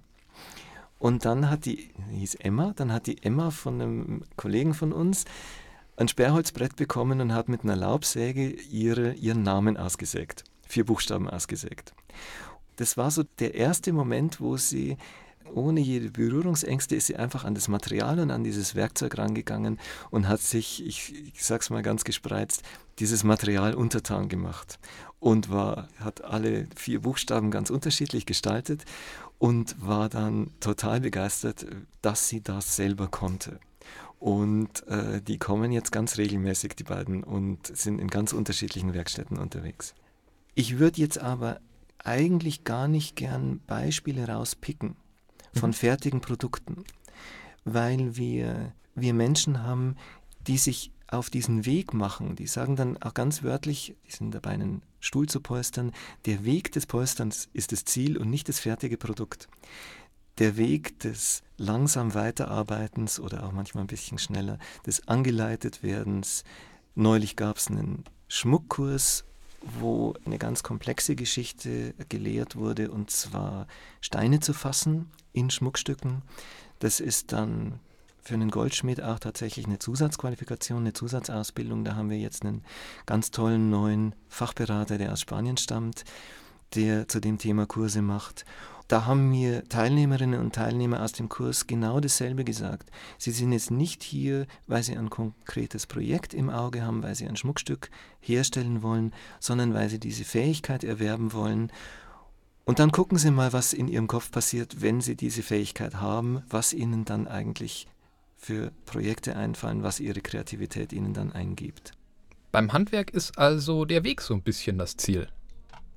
Und 0.99 1.25
dann 1.25 1.49
hat 1.49 1.65
die, 1.65 1.91
hieß 2.11 2.35
Emma, 2.35 2.73
dann 2.75 2.91
hat 2.91 3.07
die 3.07 3.21
Emma 3.23 3.51
von 3.51 3.81
einem 3.81 4.23
Kollegen 4.35 4.73
von 4.73 4.91
uns 4.91 5.25
ein 5.97 6.07
Sperrholzbrett 6.07 6.75
bekommen 6.75 7.19
und 7.19 7.33
hat 7.33 7.49
mit 7.49 7.63
einer 7.63 7.75
Laubsäge 7.75 8.49
ihre, 8.49 9.13
ihren 9.13 9.43
Namen 9.43 9.77
ausgesägt. 9.77 10.43
Vier 10.67 10.85
Buchstaben 10.85 11.29
ausgesägt. 11.29 11.93
Das 12.77 12.95
war 12.97 13.11
so 13.11 13.23
der 13.39 13.55
erste 13.55 13.91
Moment, 13.91 14.39
wo 14.39 14.57
sie 14.57 14.97
ohne 15.53 15.79
jede 15.79 16.11
Berührungsängste 16.11 16.95
ist 16.95 17.07
sie 17.07 17.15
einfach 17.15 17.45
an 17.45 17.55
das 17.55 17.67
Material 17.67 18.19
und 18.19 18.31
an 18.31 18.43
dieses 18.43 18.75
Werkzeug 18.75 19.17
rangegangen 19.17 19.79
und 20.11 20.27
hat 20.27 20.41
sich, 20.41 20.85
ich, 20.85 21.13
ich 21.33 21.43
sag's 21.43 21.69
mal 21.69 21.81
ganz 21.81 22.03
gespreizt, 22.03 22.63
dieses 22.99 23.23
Material 23.23 23.73
untertan 23.73 24.29
gemacht 24.29 24.77
und 25.19 25.49
war, 25.49 25.87
hat 25.99 26.23
alle 26.23 26.67
vier 26.75 27.01
Buchstaben 27.01 27.49
ganz 27.49 27.69
unterschiedlich 27.69 28.25
gestaltet 28.25 28.83
und 29.39 29.75
war 29.79 30.09
dann 30.09 30.51
total 30.59 30.99
begeistert, 30.99 31.65
dass 32.01 32.27
sie 32.27 32.41
das 32.41 32.75
selber 32.75 33.07
konnte. 33.07 33.59
Und 34.19 34.87
äh, 34.87 35.21
die 35.21 35.37
kommen 35.37 35.71
jetzt 35.71 35.91
ganz 35.91 36.17
regelmäßig, 36.17 36.75
die 36.75 36.83
beiden, 36.83 37.23
und 37.23 37.67
sind 37.67 37.99
in 37.99 38.07
ganz 38.07 38.33
unterschiedlichen 38.33 38.93
Werkstätten 38.93 39.37
unterwegs. 39.37 39.93
Ich 40.55 40.79
würde 40.79 40.99
jetzt 40.99 41.19
aber 41.19 41.59
eigentlich 42.03 42.63
gar 42.63 42.87
nicht 42.87 43.15
gern 43.15 43.59
Beispiele 43.67 44.27
rauspicken 44.27 44.95
von 45.53 45.69
mhm. 45.69 45.75
fertigen 45.75 46.21
Produkten, 46.21 46.83
weil 47.63 48.17
wir, 48.17 48.73
wir 48.95 49.13
Menschen 49.13 49.63
haben, 49.63 49.95
die 50.47 50.57
sich 50.57 50.91
auf 51.07 51.29
diesen 51.29 51.65
Weg 51.65 51.93
machen. 51.93 52.35
Die 52.35 52.47
sagen 52.47 52.75
dann 52.75 53.01
auch 53.01 53.13
ganz 53.13 53.43
wörtlich, 53.43 53.95
die 54.07 54.11
sind 54.11 54.31
dabei, 54.33 54.51
einen 54.51 54.81
Stuhl 54.99 55.27
zu 55.27 55.41
polstern, 55.41 55.91
der 56.25 56.43
Weg 56.43 56.71
des 56.71 56.85
Polsterns 56.85 57.49
ist 57.53 57.71
das 57.71 57.85
Ziel 57.85 58.17
und 58.17 58.29
nicht 58.29 58.49
das 58.49 58.59
fertige 58.59 58.97
Produkt 58.97 59.47
der 60.39 60.57
Weg 60.57 60.99
des 60.99 61.43
langsam 61.57 62.13
Weiterarbeitens 62.13 63.19
oder 63.19 63.43
auch 63.43 63.51
manchmal 63.51 63.83
ein 63.83 63.87
bisschen 63.87 64.19
schneller, 64.19 64.59
des 64.85 65.07
Angeleitetwerdens. 65.07 66.43
Neulich 66.95 67.35
gab 67.35 67.57
es 67.57 67.67
einen 67.67 68.03
Schmuckkurs, 68.27 69.25
wo 69.61 70.13
eine 70.25 70.37
ganz 70.37 70.63
komplexe 70.63 71.15
Geschichte 71.15 71.93
gelehrt 72.09 72.55
wurde, 72.55 72.91
und 72.91 73.09
zwar 73.09 73.67
Steine 74.01 74.39
zu 74.39 74.53
fassen 74.53 75.11
in 75.33 75.49
Schmuckstücken. 75.49 76.21
Das 76.79 76.99
ist 76.99 77.33
dann 77.33 77.79
für 78.21 78.35
einen 78.35 78.51
Goldschmied 78.51 79.01
auch 79.01 79.19
tatsächlich 79.19 79.65
eine 79.65 79.79
Zusatzqualifikation, 79.79 80.79
eine 80.79 80.93
Zusatzausbildung. 80.93 81.85
Da 81.85 81.95
haben 81.95 82.09
wir 82.09 82.19
jetzt 82.19 82.45
einen 82.45 82.63
ganz 83.05 83.31
tollen 83.31 83.69
neuen 83.69 84.13
Fachberater, 84.27 84.97
der 84.97 85.13
aus 85.13 85.21
Spanien 85.21 85.57
stammt, 85.57 86.03
der 86.75 87.07
zu 87.07 87.19
dem 87.19 87.37
Thema 87.37 87.65
Kurse 87.65 88.01
macht. 88.01 88.45
Da 88.87 89.05
haben 89.05 89.29
mir 89.29 89.67
Teilnehmerinnen 89.67 90.39
und 90.39 90.55
Teilnehmer 90.55 91.03
aus 91.03 91.11
dem 91.11 91.27
Kurs 91.27 91.67
genau 91.67 91.99
dasselbe 91.99 92.43
gesagt. 92.43 92.89
Sie 93.17 93.31
sind 93.31 93.51
jetzt 93.51 93.69
nicht 93.69 94.01
hier, 94.01 94.47
weil 94.65 94.81
sie 94.83 94.97
ein 94.97 95.09
konkretes 95.09 95.87
Projekt 95.87 96.33
im 96.33 96.49
Auge 96.49 96.83
haben, 96.83 97.03
weil 97.03 97.15
sie 97.15 97.27
ein 97.27 97.35
Schmuckstück 97.35 97.89
herstellen 98.21 98.81
wollen, 98.81 99.13
sondern 99.39 99.73
weil 99.73 99.89
sie 99.89 99.99
diese 99.99 100.23
Fähigkeit 100.23 100.83
erwerben 100.85 101.33
wollen. 101.33 101.71
Und 102.63 102.79
dann 102.79 102.91
gucken 102.91 103.17
Sie 103.17 103.31
mal, 103.31 103.53
was 103.53 103.71
in 103.71 103.87
Ihrem 103.87 104.07
Kopf 104.07 104.29
passiert, 104.29 104.81
wenn 104.81 104.99
Sie 104.99 105.15
diese 105.15 105.41
Fähigkeit 105.41 105.95
haben, 105.95 106.43
was 106.49 106.73
Ihnen 106.73 107.05
dann 107.05 107.25
eigentlich 107.27 107.87
für 108.35 108.71
Projekte 108.85 109.37
einfallen, 109.37 109.83
was 109.83 110.01
Ihre 110.01 110.19
Kreativität 110.19 110.91
Ihnen 110.91 111.13
dann 111.13 111.31
eingibt. 111.31 111.93
Beim 112.51 112.73
Handwerk 112.73 113.11
ist 113.11 113.37
also 113.37 113.85
der 113.85 114.03
Weg 114.03 114.21
so 114.21 114.33
ein 114.33 114.41
bisschen 114.41 114.77
das 114.77 114.97
Ziel. 114.97 115.29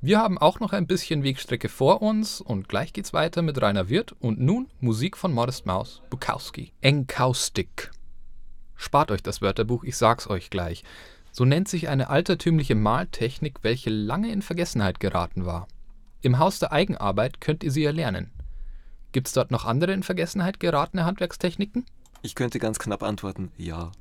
Wir 0.02 0.18
haben 0.18 0.38
auch 0.38 0.60
noch 0.60 0.72
ein 0.72 0.86
bisschen 0.86 1.24
Wegstrecke 1.24 1.68
vor 1.68 2.00
uns 2.00 2.40
und 2.40 2.70
gleich 2.70 2.94
geht's 2.94 3.12
weiter 3.12 3.42
mit 3.42 3.60
Rainer 3.60 3.90
Wirth 3.90 4.12
und 4.18 4.40
nun 4.40 4.70
Musik 4.80 5.14
von 5.14 5.30
Modest 5.30 5.66
Mouse, 5.66 6.00
Bukowski, 6.08 6.72
Enkaustik. 6.80 7.90
Spart 8.76 9.10
euch 9.10 9.22
das 9.22 9.42
Wörterbuch, 9.42 9.84
ich 9.84 9.98
sag's 9.98 10.26
euch 10.26 10.48
gleich. 10.48 10.84
So 11.32 11.44
nennt 11.44 11.68
sich 11.68 11.90
eine 11.90 12.08
altertümliche 12.08 12.74
Maltechnik, 12.74 13.58
welche 13.60 13.90
lange 13.90 14.32
in 14.32 14.40
Vergessenheit 14.40 15.00
geraten 15.00 15.44
war. 15.44 15.68
Im 16.22 16.38
Haus 16.38 16.58
der 16.60 16.72
Eigenarbeit 16.72 17.42
könnt 17.42 17.62
ihr 17.62 17.70
sie 17.70 17.84
erlernen. 17.84 18.30
Gibt's 19.12 19.34
dort 19.34 19.50
noch 19.50 19.66
andere 19.66 19.92
in 19.92 20.02
Vergessenheit 20.02 20.60
geratene 20.60 21.04
Handwerkstechniken? 21.04 21.84
Ich 22.22 22.34
könnte 22.34 22.58
ganz 22.58 22.78
knapp 22.78 23.02
antworten, 23.02 23.52
ja. 23.58 23.92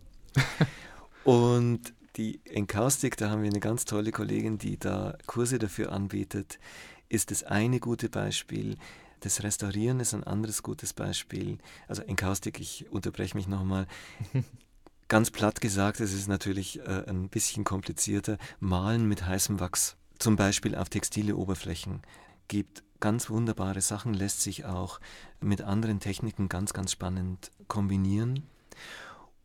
und 1.25 1.93
die 2.19 2.41
Enkaustik, 2.43 3.15
da 3.15 3.29
haben 3.29 3.43
wir 3.43 3.49
eine 3.49 3.61
ganz 3.61 3.85
tolle 3.85 4.11
Kollegin, 4.11 4.57
die 4.57 4.77
da 4.77 5.17
Kurse 5.25 5.57
dafür 5.57 5.93
anbietet, 5.93 6.59
ist 7.07 7.31
das 7.31 7.43
eine 7.43 7.79
gute 7.79 8.09
Beispiel. 8.09 8.75
Das 9.21 9.41
Restaurieren 9.41 10.01
ist 10.01 10.13
ein 10.13 10.25
anderes 10.25 10.61
gutes 10.61 10.91
Beispiel. 10.91 11.59
Also 11.87 12.01
Enkaustik, 12.01 12.59
ich 12.59 12.91
unterbreche 12.91 13.37
mich 13.37 13.47
nochmal. 13.47 13.87
Ganz 15.07 15.31
platt 15.31 15.61
gesagt, 15.61 16.01
es 16.01 16.13
ist 16.13 16.27
natürlich 16.27 16.79
äh, 16.81 17.05
ein 17.07 17.29
bisschen 17.29 17.63
komplizierter. 17.63 18.37
Malen 18.59 19.07
mit 19.07 19.25
heißem 19.25 19.59
Wachs, 19.59 19.95
zum 20.19 20.35
Beispiel 20.35 20.75
auf 20.75 20.89
textile 20.89 21.35
Oberflächen, 21.35 22.01
gibt 22.47 22.83
ganz 22.99 23.29
wunderbare 23.29 23.81
Sachen, 23.81 24.13
lässt 24.13 24.41
sich 24.41 24.65
auch 24.65 24.99
mit 25.39 25.61
anderen 25.61 25.99
Techniken 25.99 26.47
ganz, 26.47 26.73
ganz 26.73 26.91
spannend 26.91 27.49
kombinieren. 27.67 28.43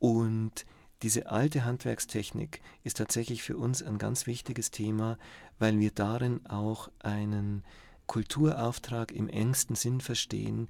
Und 0.00 0.66
diese 1.03 1.31
alte 1.31 1.65
Handwerkstechnik 1.65 2.61
ist 2.83 2.97
tatsächlich 2.97 3.43
für 3.43 3.57
uns 3.57 3.83
ein 3.83 3.99
ganz 3.99 4.27
wichtiges 4.27 4.71
Thema, 4.71 5.19
weil 5.59 5.79
wir 5.79 5.91
darin 5.91 6.45
auch 6.47 6.91
einen 7.01 7.65
Kulturauftrag 8.07 9.13
im 9.13 9.29
engsten 9.29 9.77
Sinn 9.77 10.01
verstehen, 10.01 10.69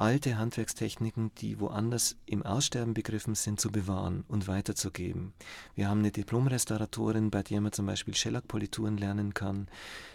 alte 0.00 0.38
Handwerkstechniken, 0.38 1.32
die 1.38 1.58
woanders 1.58 2.16
im 2.24 2.44
Aussterben 2.44 2.94
begriffen 2.94 3.34
sind, 3.34 3.60
zu 3.60 3.70
bewahren 3.70 4.24
und 4.28 4.46
weiterzugeben. 4.46 5.32
Wir 5.74 5.88
haben 5.88 5.98
eine 6.00 6.12
Diplomrestauratorin, 6.12 7.30
bei 7.30 7.42
der 7.42 7.60
man 7.60 7.72
zum 7.72 7.86
Beispiel 7.86 8.14
Schellackpolituren 8.14 8.96
lernen 8.96 9.34
kann. 9.34 9.66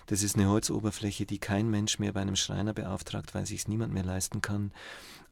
Das 0.06 0.24
ist 0.24 0.36
eine 0.36 0.48
Holzoberfläche, 0.48 1.26
die 1.26 1.40
kein 1.40 1.70
Mensch 1.70 2.00
mehr 2.00 2.14
bei 2.14 2.22
einem 2.22 2.38
Schreiner 2.38 2.74
beauftragt, 2.74 3.36
weil 3.36 3.46
sich 3.46 3.68
niemand 3.68 3.94
mehr 3.94 4.06
leisten 4.06 4.42
kann. 4.42 4.72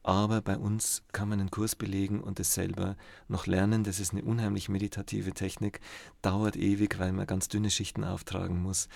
Aber 0.02 0.42
bei 0.42 0.58
uns 0.58 1.02
kann 1.12 1.28
man 1.28 1.40
einen 1.40 1.50
Kurs 1.50 1.76
belegen 1.76 2.20
und 2.20 2.40
es 2.40 2.52
selber 2.52 2.96
noch 3.28 3.46
lernen. 3.46 3.84
Das 3.84 4.00
ist 4.00 4.12
eine 4.12 4.24
unheimlich 4.24 4.68
meditative 4.68 5.32
Technik, 5.32 5.80
dauert 6.20 6.56
ewig, 6.56 6.98
weil 6.98 7.12
man 7.12 7.26
ganz 7.26 7.48
dünne 7.48 7.70
Schichten 7.70 8.04
auftragen 8.04 8.60
muss. 8.60 8.88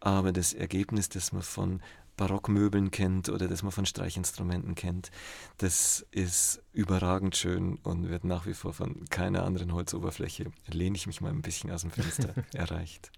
Aber 0.00 0.32
das 0.32 0.52
Ergebnis, 0.52 1.08
das 1.08 1.32
man 1.32 1.42
von 1.42 1.80
Barockmöbeln 2.16 2.90
kennt 2.90 3.28
oder 3.28 3.48
das 3.48 3.62
man 3.62 3.72
von 3.72 3.86
Streichinstrumenten 3.86 4.74
kennt, 4.74 5.10
das 5.58 6.06
ist 6.10 6.62
überragend 6.72 7.36
schön 7.36 7.78
und 7.82 8.08
wird 8.08 8.24
nach 8.24 8.46
wie 8.46 8.54
vor 8.54 8.72
von 8.72 9.04
keiner 9.10 9.44
anderen 9.44 9.72
Holzoberfläche, 9.72 10.52
lehne 10.68 10.96
ich 10.96 11.06
mich 11.06 11.20
mal 11.20 11.30
ein 11.30 11.42
bisschen 11.42 11.70
aus 11.70 11.82
dem 11.82 11.90
Fenster, 11.90 12.34
erreicht. 12.54 13.10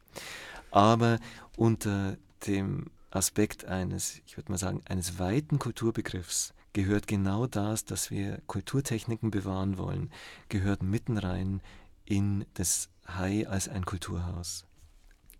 Aber 0.70 1.18
unter 1.56 2.16
dem 2.46 2.86
Aspekt 3.10 3.64
eines, 3.64 4.20
ich 4.26 4.36
würde 4.36 4.50
mal 4.50 4.58
sagen, 4.58 4.82
eines 4.86 5.18
weiten 5.18 5.58
Kulturbegriffs 5.58 6.52
gehört 6.72 7.06
genau 7.06 7.46
das, 7.46 7.84
dass 7.84 8.10
wir 8.10 8.42
Kulturtechniken 8.46 9.30
bewahren 9.30 9.78
wollen, 9.78 10.10
gehört 10.48 10.82
mitten 10.82 11.18
rein 11.18 11.62
in 12.04 12.44
das 12.54 12.90
Hai 13.06 13.46
als 13.48 13.68
ein 13.68 13.84
Kulturhaus. 13.84 14.66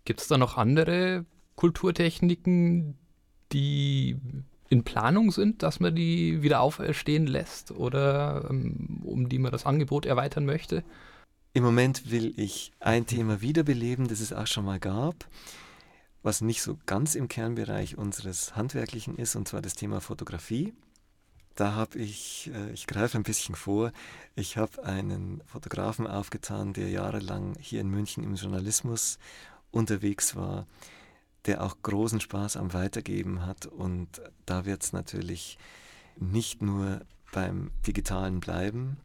Gibt 0.05 0.21
es 0.21 0.27
da 0.27 0.37
noch 0.37 0.57
andere 0.57 1.25
Kulturtechniken, 1.55 2.97
die 3.51 4.17
in 4.69 4.83
Planung 4.83 5.31
sind, 5.31 5.63
dass 5.63 5.79
man 5.79 5.95
die 5.95 6.41
wieder 6.41 6.61
auferstehen 6.61 7.27
lässt 7.27 7.71
oder 7.71 8.47
ähm, 8.49 9.01
um 9.03 9.29
die 9.29 9.39
man 9.39 9.51
das 9.51 9.65
Angebot 9.65 10.05
erweitern 10.05 10.45
möchte? 10.45 10.83
Im 11.53 11.63
Moment 11.63 12.11
will 12.11 12.33
ich 12.37 12.73
ein 12.79 13.05
Thema 13.05 13.41
wiederbeleben, 13.41 14.07
das 14.07 14.19
es 14.19 14.33
auch 14.33 14.47
schon 14.47 14.65
mal 14.65 14.79
gab, 14.79 15.27
was 16.21 16.41
nicht 16.41 16.61
so 16.61 16.77
ganz 16.85 17.15
im 17.15 17.27
Kernbereich 17.27 17.97
unseres 17.97 18.55
Handwerklichen 18.55 19.17
ist, 19.17 19.35
und 19.35 19.47
zwar 19.47 19.61
das 19.61 19.75
Thema 19.75 20.01
Fotografie. 20.01 20.73
Da 21.55 21.73
habe 21.73 21.99
ich, 21.99 22.51
äh, 22.53 22.71
ich 22.71 22.87
greife 22.87 23.17
ein 23.17 23.23
bisschen 23.23 23.55
vor, 23.55 23.93
ich 24.35 24.57
habe 24.57 24.83
einen 24.83 25.41
Fotografen 25.45 26.07
aufgetan, 26.07 26.73
der 26.73 26.89
jahrelang 26.89 27.55
hier 27.61 27.79
in 27.79 27.89
München 27.89 28.25
im 28.25 28.35
Journalismus 28.35 29.17
unterwegs 29.71 30.35
war, 30.35 30.67
der 31.45 31.63
auch 31.63 31.77
großen 31.81 32.19
Spaß 32.19 32.57
am 32.57 32.73
Weitergeben 32.73 33.45
hat. 33.45 33.65
Und 33.65 34.21
da 34.45 34.65
wird 34.65 34.83
es 34.83 34.93
natürlich 34.93 35.57
nicht 36.17 36.61
nur 36.61 37.01
beim 37.31 37.71
digitalen 37.85 38.39
bleiben. 38.39 38.97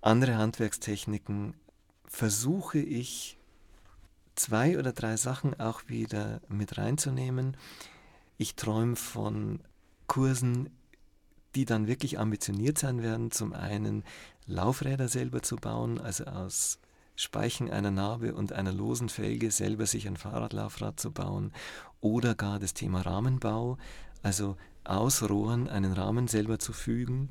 Andere 0.00 0.36
Handwerkstechniken 0.36 1.54
versuche 2.06 2.78
ich 2.78 3.38
zwei 4.34 4.78
oder 4.78 4.92
drei 4.92 5.16
Sachen 5.16 5.58
auch 5.58 5.88
wieder 5.88 6.40
mit 6.48 6.76
reinzunehmen. 6.76 7.56
Ich 8.36 8.56
träume 8.56 8.96
von 8.96 9.60
Kursen 10.06 10.70
die 11.54 11.64
dann 11.64 11.86
wirklich 11.86 12.18
ambitioniert 12.18 12.78
sein 12.78 13.02
werden, 13.02 13.30
zum 13.30 13.52
einen 13.52 14.04
Laufräder 14.46 15.08
selber 15.08 15.42
zu 15.42 15.56
bauen, 15.56 16.00
also 16.00 16.24
aus 16.24 16.78
Speichen 17.16 17.70
einer 17.70 17.90
Narbe 17.90 18.34
und 18.34 18.52
einer 18.52 18.72
losen 18.72 19.08
Felge 19.08 19.50
selber 19.50 19.86
sich 19.86 20.06
ein 20.08 20.16
Fahrradlaufrad 20.16 20.98
zu 20.98 21.10
bauen 21.10 21.52
oder 22.00 22.34
gar 22.34 22.58
das 22.58 22.74
Thema 22.74 23.02
Rahmenbau, 23.02 23.78
also 24.22 24.56
aus 24.84 25.28
Rohren 25.28 25.68
einen 25.68 25.92
Rahmen 25.92 26.28
selber 26.28 26.58
zu 26.58 26.72
fügen. 26.72 27.30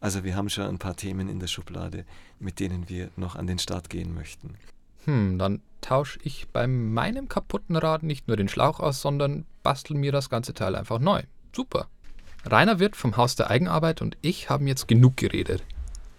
Also 0.00 0.24
wir 0.24 0.36
haben 0.36 0.48
schon 0.48 0.66
ein 0.66 0.78
paar 0.78 0.96
Themen 0.96 1.28
in 1.28 1.40
der 1.40 1.46
Schublade, 1.46 2.04
mit 2.38 2.60
denen 2.60 2.88
wir 2.88 3.10
noch 3.16 3.36
an 3.36 3.46
den 3.46 3.58
Start 3.58 3.90
gehen 3.90 4.14
möchten. 4.14 4.54
Hm, 5.04 5.38
dann 5.38 5.60
tausche 5.80 6.18
ich 6.22 6.48
bei 6.48 6.66
meinem 6.66 7.28
kaputten 7.28 7.76
Rad 7.76 8.02
nicht 8.02 8.28
nur 8.28 8.36
den 8.36 8.48
Schlauch 8.48 8.80
aus, 8.80 9.00
sondern 9.00 9.44
bastel 9.62 9.96
mir 9.96 10.12
das 10.12 10.30
ganze 10.30 10.54
Teil 10.54 10.74
einfach 10.74 10.98
neu. 10.98 11.22
Super. 11.54 11.88
Rainer 12.44 12.78
Wirt 12.78 12.96
vom 12.96 13.16
Haus 13.16 13.36
der 13.36 13.50
Eigenarbeit 13.50 14.00
und 14.00 14.16
ich 14.22 14.48
haben 14.48 14.66
jetzt 14.66 14.88
genug 14.88 15.16
geredet. 15.16 15.64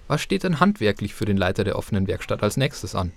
Was 0.10 0.22
steht 0.22 0.44
denn 0.44 0.60
handwerklich 0.60 1.14
für 1.14 1.26
den 1.26 1.38
Leiter 1.38 1.64
der 1.64 1.78
offenen 1.78 2.08
Werkstatt 2.08 2.42
als 2.42 2.58
nächstes 2.58 2.96
an? 2.96 3.12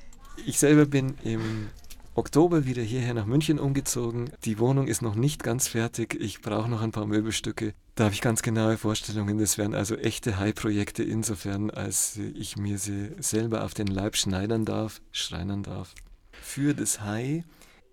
Ich 0.44 0.58
selber 0.58 0.84
bin 0.84 1.14
im 1.24 1.68
Oktober 2.14 2.66
wieder 2.66 2.82
hierher 2.82 3.14
nach 3.14 3.24
München 3.24 3.58
umgezogen. 3.58 4.30
Die 4.44 4.58
Wohnung 4.58 4.88
ist 4.88 5.00
noch 5.00 5.14
nicht 5.14 5.42
ganz 5.42 5.68
fertig. 5.68 6.14
Ich 6.20 6.42
brauche 6.42 6.68
noch 6.68 6.82
ein 6.82 6.92
paar 6.92 7.06
Möbelstücke. 7.06 7.72
Da 7.94 8.04
habe 8.04 8.14
ich 8.14 8.20
ganz 8.20 8.42
genaue 8.42 8.76
Vorstellungen. 8.76 9.38
Das 9.38 9.56
wären 9.56 9.74
also 9.74 9.96
echte 9.96 10.38
High-Projekte 10.38 11.02
insofern, 11.02 11.70
als 11.70 12.18
ich 12.34 12.58
mir 12.58 12.76
sie 12.76 13.12
selber 13.18 13.64
auf 13.64 13.72
den 13.72 13.86
Leib 13.86 14.14
schneidern 14.14 14.66
darf, 14.66 15.00
schreinern 15.12 15.62
darf. 15.62 15.94
Für 16.42 16.74
das 16.74 17.00
High 17.00 17.42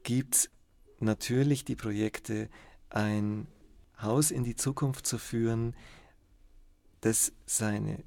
gibt 0.04 0.36
es 0.36 0.50
natürlich 1.00 1.64
die 1.64 1.78
Projekte, 1.78 2.50
ein 2.90 3.48
Haus 4.02 4.30
in 4.30 4.44
die 4.44 4.58
Zukunft 4.58 5.08
zu 5.08 5.18
führen, 5.18 5.74
das 7.00 7.32
seine, 7.46 8.04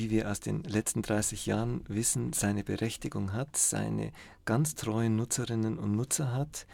wie 0.00 0.08
wir 0.08 0.30
aus 0.30 0.40
den 0.40 0.62
letzten 0.62 1.02
30 1.02 1.44
Jahren 1.44 1.84
wissen, 1.86 2.32
seine 2.32 2.64
Berechtigung 2.64 3.34
hat, 3.34 3.58
seine 3.58 4.12
ganz 4.46 4.74
treuen 4.74 5.14
Nutzerinnen 5.14 5.78
und 5.78 5.94
Nutzer 5.94 6.32
hat. 6.32 6.66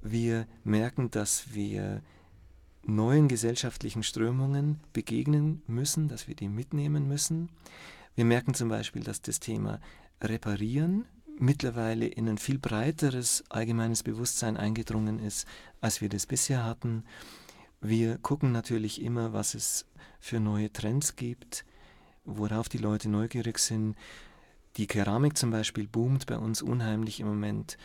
Wir 0.00 0.46
merken, 0.64 1.10
dass 1.10 1.52
wir 1.52 2.00
neuen 2.84 3.28
gesellschaftlichen 3.28 4.02
Strömungen 4.02 4.80
begegnen 4.94 5.60
müssen, 5.66 6.08
dass 6.08 6.26
wir 6.26 6.34
die 6.34 6.48
mitnehmen 6.48 7.06
müssen. 7.06 7.50
Wir 8.14 8.24
merken 8.24 8.54
zum 8.54 8.70
Beispiel, 8.70 9.02
dass 9.02 9.20
das 9.20 9.40
Thema 9.40 9.78
Reparieren 10.22 11.04
mittlerweile 11.38 12.06
in 12.06 12.30
ein 12.30 12.38
viel 12.38 12.58
breiteres 12.58 13.44
allgemeines 13.50 14.02
Bewusstsein 14.02 14.56
eingedrungen 14.56 15.18
ist, 15.18 15.46
als 15.82 16.00
wir 16.00 16.08
das 16.08 16.24
bisher 16.24 16.64
hatten. 16.64 17.04
Wir 17.82 18.16
gucken 18.16 18.52
natürlich 18.52 19.02
immer, 19.02 19.34
was 19.34 19.54
es 19.54 19.84
für 20.18 20.40
neue 20.40 20.72
Trends 20.72 21.14
gibt, 21.14 21.66
worauf 22.28 22.68
die 22.68 22.78
Leute 22.78 23.08
neugierig 23.08 23.58
sind. 23.58 23.96
Die 24.76 24.86
Keramik 24.86 25.36
zum 25.36 25.50
Beispiel 25.50 25.88
boomt 25.88 26.26
bei 26.26 26.38
uns 26.38 26.62
unheimlich 26.62 27.20
im 27.20 27.26
Moment 27.26 27.78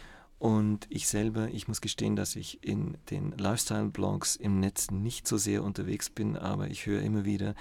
Und 0.44 0.88
ich 0.90 1.08
selber, 1.08 1.48
ich 1.54 1.70
muss 1.70 1.80
gestehen, 1.80 2.18
dass 2.18 2.36
ich 2.36 2.62
in 2.66 2.98
den 3.12 3.32
Lifestyle-Blogs 3.38 4.36
im 4.36 4.60
Netz 4.60 4.92
nicht 4.92 5.26
so 5.26 5.38
sehr 5.38 5.64
unterwegs 5.64 6.10
bin, 6.10 6.36
aber 6.36 6.68
ich 6.68 6.86
höre 6.86 7.02
immer 7.02 7.24
wieder, 7.24 7.56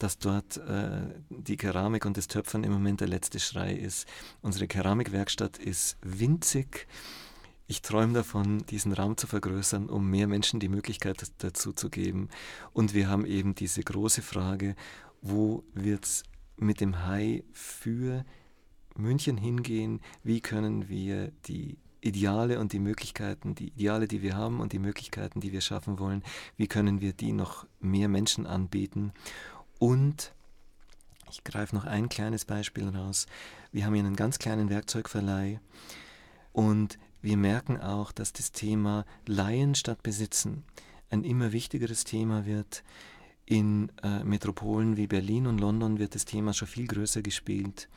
dass 0.00 0.18
dort 0.18 0.56
äh, 0.56 1.02
die 1.30 1.56
Keramik 1.56 2.04
und 2.06 2.16
das 2.16 2.26
Töpfern 2.26 2.64
im 2.64 2.72
Moment 2.72 3.00
der 3.00 3.06
letzte 3.06 3.38
Schrei 3.38 3.72
ist. 3.72 4.08
Unsere 4.42 4.66
Keramikwerkstatt 4.66 5.58
ist 5.58 5.96
winzig. 6.02 6.88
Ich 7.68 7.82
träume 7.82 8.14
davon, 8.14 8.66
diesen 8.66 8.92
Raum 8.92 9.16
zu 9.16 9.28
vergrößern, 9.28 9.88
um 9.88 10.10
mehr 10.10 10.26
Menschen 10.26 10.58
die 10.58 10.68
Möglichkeit 10.68 11.30
dazu 11.38 11.72
zu 11.72 11.88
geben. 11.88 12.30
Und 12.72 12.94
wir 12.94 13.08
haben 13.08 13.26
eben 13.26 13.54
diese 13.54 13.84
große 13.84 14.22
Frage, 14.22 14.74
wo 15.24 15.64
wird 15.72 16.04
es 16.04 16.22
mit 16.56 16.80
dem 16.80 17.06
Hai 17.06 17.42
für 17.52 18.24
München 18.94 19.38
hingehen? 19.38 20.00
Wie 20.22 20.40
können 20.40 20.88
wir 20.88 21.32
die 21.46 21.78
Ideale 22.02 22.60
und 22.60 22.74
die 22.74 22.78
Möglichkeiten, 22.78 23.54
die 23.54 23.68
Ideale, 23.68 24.06
die 24.06 24.20
wir 24.20 24.36
haben 24.36 24.60
und 24.60 24.74
die 24.74 24.78
Möglichkeiten, 24.78 25.40
die 25.40 25.50
wir 25.50 25.62
schaffen 25.62 25.98
wollen, 25.98 26.22
wie 26.58 26.66
können 26.66 27.00
wir 27.00 27.14
die 27.14 27.32
noch 27.32 27.66
mehr 27.80 28.08
Menschen 28.08 28.46
anbieten? 28.46 29.12
Und 29.78 30.34
ich 31.30 31.42
greife 31.42 31.74
noch 31.74 31.86
ein 31.86 32.10
kleines 32.10 32.44
Beispiel 32.44 32.86
raus. 32.86 33.26
Wir 33.72 33.86
haben 33.86 33.94
hier 33.94 34.04
einen 34.04 34.16
ganz 34.16 34.38
kleinen 34.38 34.68
Werkzeugverleih 34.68 35.58
und 36.52 36.98
wir 37.22 37.38
merken 37.38 37.80
auch, 37.80 38.12
dass 38.12 38.34
das 38.34 38.52
Thema 38.52 39.06
Leihen 39.24 39.74
statt 39.74 40.02
Besitzen 40.02 40.64
ein 41.08 41.24
immer 41.24 41.52
wichtigeres 41.52 42.04
Thema 42.04 42.44
wird. 42.44 42.84
In 43.46 43.92
äh, 44.02 44.24
Metropolen 44.24 44.96
wie 44.96 45.06
Berlin 45.06 45.46
und 45.46 45.60
London 45.60 45.98
wird 45.98 46.14
das 46.14 46.24
Thema 46.24 46.54
schon 46.54 46.68
viel 46.68 46.86
größer 46.86 47.22
gespielt. 47.22 47.88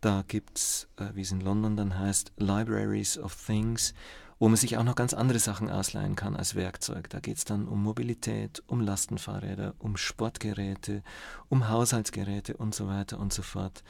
Da 0.00 0.22
gibt 0.26 0.58
es, 0.58 0.88
äh, 0.96 1.06
wie 1.14 1.22
es 1.22 1.32
in 1.32 1.40
London 1.40 1.76
dann 1.76 1.98
heißt, 1.98 2.32
Libraries 2.36 3.18
of 3.18 3.34
Things, 3.34 3.94
wo 4.38 4.48
man 4.48 4.56
sich 4.56 4.76
auch 4.76 4.84
noch 4.84 4.94
ganz 4.94 5.14
andere 5.14 5.38
Sachen 5.38 5.70
ausleihen 5.70 6.14
kann 6.14 6.36
als 6.36 6.54
Werkzeug. 6.54 7.10
Da 7.10 7.20
geht 7.20 7.38
es 7.38 7.44
dann 7.44 7.66
um 7.66 7.82
Mobilität, 7.82 8.62
um 8.66 8.80
Lastenfahrräder, 8.80 9.74
um 9.78 9.96
Sportgeräte, 9.96 11.02
um 11.48 11.68
Haushaltsgeräte 11.68 12.56
und 12.56 12.74
so 12.74 12.86
weiter 12.86 13.18
und 13.18 13.32
so 13.32 13.42
fort. 13.42 13.82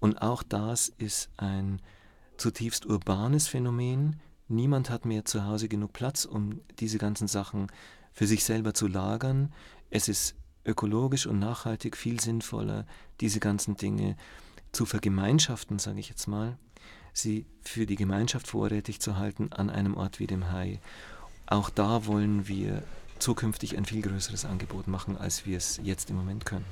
Und 0.00 0.22
auch 0.22 0.42
das 0.42 0.88
ist 0.88 1.30
ein 1.36 1.80
zutiefst 2.36 2.86
urbanes 2.86 3.46
Phänomen. 3.46 4.16
Niemand 4.48 4.90
hat 4.90 5.04
mehr 5.04 5.24
zu 5.24 5.44
Hause 5.44 5.68
genug 5.68 5.92
Platz, 5.92 6.24
um 6.24 6.60
diese 6.80 6.98
ganzen 6.98 7.28
Sachen 7.28 7.68
für 8.12 8.26
sich 8.26 8.44
selber 8.44 8.74
zu 8.74 8.88
lagern. 8.88 9.52
Es 9.94 10.08
ist 10.08 10.34
ökologisch 10.64 11.26
und 11.26 11.38
nachhaltig 11.38 11.98
viel 11.98 12.18
sinnvoller, 12.18 12.86
diese 13.20 13.40
ganzen 13.40 13.76
Dinge 13.76 14.16
zu 14.72 14.86
vergemeinschaften, 14.86 15.78
sage 15.78 16.00
ich 16.00 16.08
jetzt 16.08 16.26
mal, 16.26 16.56
sie 17.12 17.44
für 17.60 17.84
die 17.84 17.96
Gemeinschaft 17.96 18.46
vorrätig 18.46 19.00
zu 19.00 19.18
halten 19.18 19.52
an 19.52 19.68
einem 19.68 19.94
Ort 19.94 20.18
wie 20.18 20.26
dem 20.26 20.50
Hai. 20.50 20.80
Auch 21.44 21.68
da 21.68 22.06
wollen 22.06 22.48
wir 22.48 22.82
zukünftig 23.18 23.76
ein 23.76 23.84
viel 23.84 24.00
größeres 24.00 24.46
Angebot 24.46 24.88
machen, 24.88 25.18
als 25.18 25.44
wir 25.44 25.58
es 25.58 25.78
jetzt 25.82 26.08
im 26.08 26.16
Moment 26.16 26.46
können. 26.46 26.64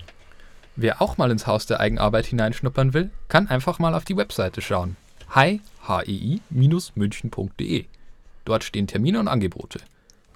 Wer 0.76 1.02
auch 1.02 1.18
mal 1.18 1.30
ins 1.30 1.46
Haus 1.46 1.66
der 1.66 1.78
Eigenarbeit 1.78 2.24
hineinschnuppern 2.24 2.94
will, 2.94 3.10
kann 3.28 3.48
einfach 3.48 3.78
mal 3.78 3.94
auf 3.94 4.06
die 4.06 4.16
Webseite 4.16 4.62
schauen. 4.62 4.96
hi-münchen.de. 5.34 6.24
Dort 8.46 8.64
stehen 8.64 8.86
Termine 8.86 9.20
und 9.20 9.28
Angebote. 9.28 9.82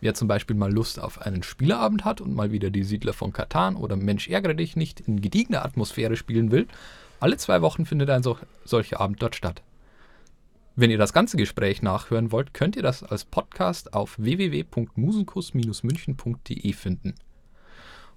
Wer 0.05 0.13
zum 0.13 0.29
Beispiel 0.29 0.55
mal 0.55 0.71
Lust 0.71 1.01
auf 1.01 1.23
einen 1.23 1.43
Spieleabend 1.43 2.05
hat 2.05 2.21
und 2.21 2.35
mal 2.35 2.53
wieder 2.53 2.69
die 2.69 2.85
Siedler 2.85 3.15
von 3.15 3.33
Katan 3.33 3.75
oder 3.75 3.97
Mensch 3.97 4.29
ärgere 4.29 4.55
dich 4.55 4.77
nicht 4.77 5.01
in 5.01 5.23
gediegener 5.23 5.65
Atmosphäre 5.65 6.17
spielen 6.17 6.51
will, 6.51 6.67
alle 7.21 7.39
zwei 7.39 7.63
Wochen 7.63 7.87
findet 7.87 8.11
ein 8.11 8.23
so, 8.23 8.37
solcher 8.67 9.01
Abend 9.01 9.23
dort 9.23 9.35
statt. 9.35 9.63
Wenn 10.77 10.91
ihr 10.91 10.99
das 10.99 11.15
ganze 11.15 11.39
Gespräch 11.39 11.81
nachhören 11.81 12.33
wollt, 12.33 12.53
könnt 12.53 12.77
ihr 12.77 12.83
das 12.83 13.03
als 13.03 13.25
Podcast 13.25 13.95
auf 13.95 14.19
www.musenkus-münchen.de 14.19 16.73
finden. 16.75 17.15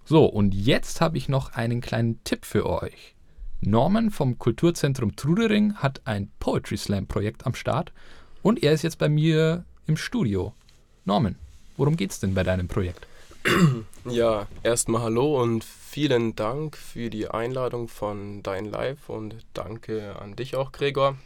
So, 0.03 0.25
und 0.25 0.53
jetzt 0.53 1.00
habe 1.00 1.17
ich 1.17 1.29
noch 1.29 1.53
einen 1.53 1.79
kleinen 1.79 2.22
Tipp 2.25 2.44
für 2.44 2.65
euch. 2.65 3.15
Norman 3.62 4.12
vom 4.12 4.38
Kulturzentrum 4.38 5.15
Trudering 5.15 5.76
hat 5.76 6.02
ein 6.04 6.32
Poetry 6.39 6.76
Slam 6.76 7.08
Projekt 7.08 7.45
am 7.45 7.54
Start 7.54 7.93
und 8.41 8.62
er 8.62 8.73
ist 8.73 8.82
jetzt 8.82 9.00
bei 9.00 9.08
mir 9.08 9.63
im 9.86 9.95
Studio. 9.95 10.54
Norman, 11.06 11.38
worum 11.77 11.95
geht's 11.95 12.19
denn 12.19 12.33
bei 12.33 12.43
deinem 12.43 12.67
Projekt? 12.67 13.07
Ja, 14.09 14.47
erstmal 14.63 15.01
hallo 15.01 15.41
und 15.41 15.65
vielen 15.65 16.33
Dank 16.35 16.77
für 16.77 17.09
die 17.09 17.27
Einladung 17.27 17.89
von 17.89 18.41
Dein 18.41 18.63
Live 18.63 19.09
und 19.09 19.35
danke 19.53 20.15
an 20.17 20.37
dich 20.37 20.55
auch, 20.55 20.71
Gregor. 20.71 21.17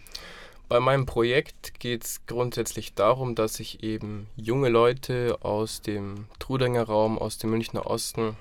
Bei 0.67 0.79
meinem 0.79 1.05
Projekt 1.05 1.79
geht 1.79 2.05
es 2.05 2.21
grundsätzlich 2.25 2.95
darum, 2.95 3.35
dass 3.35 3.59
ich 3.59 3.83
eben 3.83 4.27
junge 4.35 4.69
Leute 4.69 5.37
aus 5.41 5.81
dem 5.81 6.25
Trudinger 6.39 6.83
Raum, 6.83 7.19
aus 7.19 7.37
dem 7.37 7.51
Münchner 7.51 7.85
Osten 7.85 8.35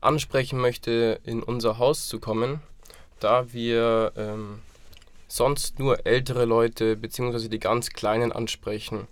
ansprechen 0.00 0.58
möchte, 0.58 1.20
in 1.24 1.42
unser 1.42 1.78
Haus 1.78 2.08
zu 2.08 2.18
kommen, 2.18 2.60
da 3.20 3.52
wir 3.52 4.12
ähm, 4.16 4.60
sonst 5.28 5.78
nur 5.78 6.06
ältere 6.06 6.46
Leute 6.46 6.96
bzw. 6.96 7.48
die 7.48 7.60
ganz 7.60 7.90
Kleinen 7.90 8.32
ansprechen. 8.32 9.06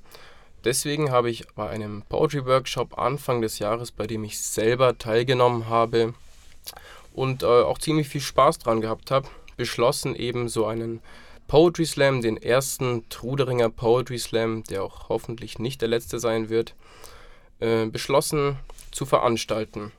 Deswegen 0.64 1.10
habe 1.10 1.30
ich 1.30 1.46
bei 1.54 1.68
einem 1.68 2.02
Poetry 2.08 2.44
Workshop 2.44 2.98
Anfang 2.98 3.40
des 3.40 3.58
Jahres, 3.58 3.92
bei 3.92 4.06
dem 4.06 4.24
ich 4.24 4.40
selber 4.40 4.98
teilgenommen 4.98 5.68
habe 5.68 6.14
und 7.14 7.42
äh, 7.42 7.46
auch 7.46 7.78
ziemlich 7.78 8.08
viel 8.08 8.20
Spaß 8.20 8.58
dran 8.58 8.80
gehabt 8.80 9.10
habe, 9.10 9.28
beschlossen 9.56 10.14
eben 10.14 10.48
so 10.48 10.66
einen 10.66 11.00
Poetry 11.46 11.86
Slam, 11.86 12.20
den 12.20 12.36
ersten 12.36 13.08
Truderinger 13.08 13.70
Poetry 13.70 14.18
Slam, 14.18 14.64
der 14.64 14.82
auch 14.82 15.08
hoffentlich 15.08 15.58
nicht 15.58 15.80
der 15.80 15.88
letzte 15.88 16.18
sein 16.18 16.50
wird, 16.50 16.74
äh, 17.60 17.86
beschlossen 17.86 18.58
zu 18.90 19.06
veranstalten. 19.06 19.92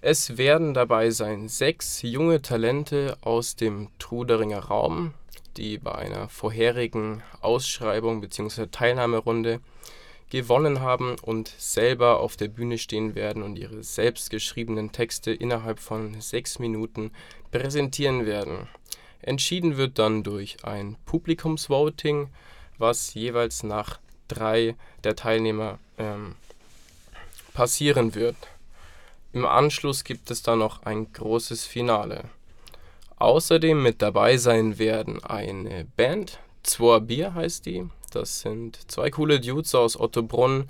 Es 0.00 0.36
werden 0.36 0.74
dabei 0.74 1.10
sein 1.10 1.48
sechs 1.48 2.02
junge 2.02 2.40
Talente 2.40 3.16
aus 3.20 3.56
dem 3.56 3.88
Truderinger 3.98 4.60
Raum, 4.60 5.12
die 5.58 5.78
bei 5.78 5.92
einer 5.92 6.28
vorherigen 6.28 7.22
Ausschreibung 7.40 8.20
bzw. 8.20 8.66
Teilnahmerunde 8.70 9.60
gewonnen 10.30 10.80
haben 10.80 11.16
und 11.22 11.52
selber 11.58 12.20
auf 12.20 12.36
der 12.36 12.48
Bühne 12.48 12.78
stehen 12.78 13.14
werden 13.14 13.42
und 13.42 13.58
ihre 13.58 13.82
selbstgeschriebenen 13.82 14.92
Texte 14.92 15.32
innerhalb 15.32 15.80
von 15.80 16.20
sechs 16.20 16.58
Minuten 16.58 17.10
präsentieren 17.50 18.26
werden. 18.26 18.68
Entschieden 19.20 19.76
wird 19.76 19.98
dann 19.98 20.22
durch 20.22 20.64
ein 20.64 20.96
Publikumsvoting, 21.06 22.28
was 22.78 23.14
jeweils 23.14 23.62
nach 23.62 23.98
drei 24.28 24.76
der 25.02 25.16
Teilnehmer 25.16 25.78
ähm, 25.98 26.36
passieren 27.52 28.14
wird. 28.14 28.36
Im 29.32 29.44
Anschluss 29.44 30.04
gibt 30.04 30.30
es 30.30 30.42
dann 30.42 30.60
noch 30.60 30.84
ein 30.84 31.12
großes 31.12 31.66
Finale. 31.66 32.24
Außerdem 33.18 33.82
mit 33.82 34.02
dabei 34.02 34.36
sein 34.36 34.78
werden 34.78 35.24
eine 35.24 35.86
Band, 35.96 36.38
Zwei 36.68 37.00
Bier 37.00 37.32
heißt 37.32 37.64
die. 37.64 37.88
Das 38.12 38.40
sind 38.40 38.90
zwei 38.90 39.10
coole 39.10 39.40
Dudes 39.40 39.74
aus 39.74 39.98
Ottobrunn, 39.98 40.68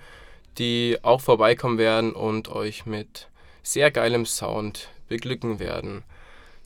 die 0.56 0.96
auch 1.02 1.20
vorbeikommen 1.20 1.76
werden 1.76 2.12
und 2.12 2.48
euch 2.48 2.86
mit 2.86 3.28
sehr 3.64 3.90
geilem 3.90 4.24
Sound 4.24 4.90
beglücken 5.08 5.58
werden. 5.58 6.04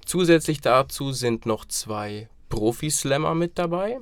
Zusätzlich 0.05 0.61
dazu 0.61 1.13
sind 1.13 1.47
noch 1.47 1.65
zwei 1.65 2.29
Profi-Slammer 2.51 3.35
mit 3.35 3.59
dabei. 3.59 4.01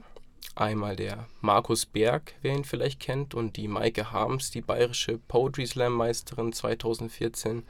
Einmal 0.57 0.97
der 0.97 1.29
Markus 1.41 1.87
Berg, 1.87 2.35
wer 2.43 2.55
ihn 2.55 2.65
vielleicht 2.65 2.99
kennt, 2.99 3.35
und 3.35 3.57
die 3.57 3.69
Maike 3.69 4.11
Harms, 4.11 4.51
die 4.51 4.63
bayerische 4.63 5.19
Poetry 5.29 5.67
Slam 5.67 5.93
Meisterin 5.93 6.53
2014 6.53 7.63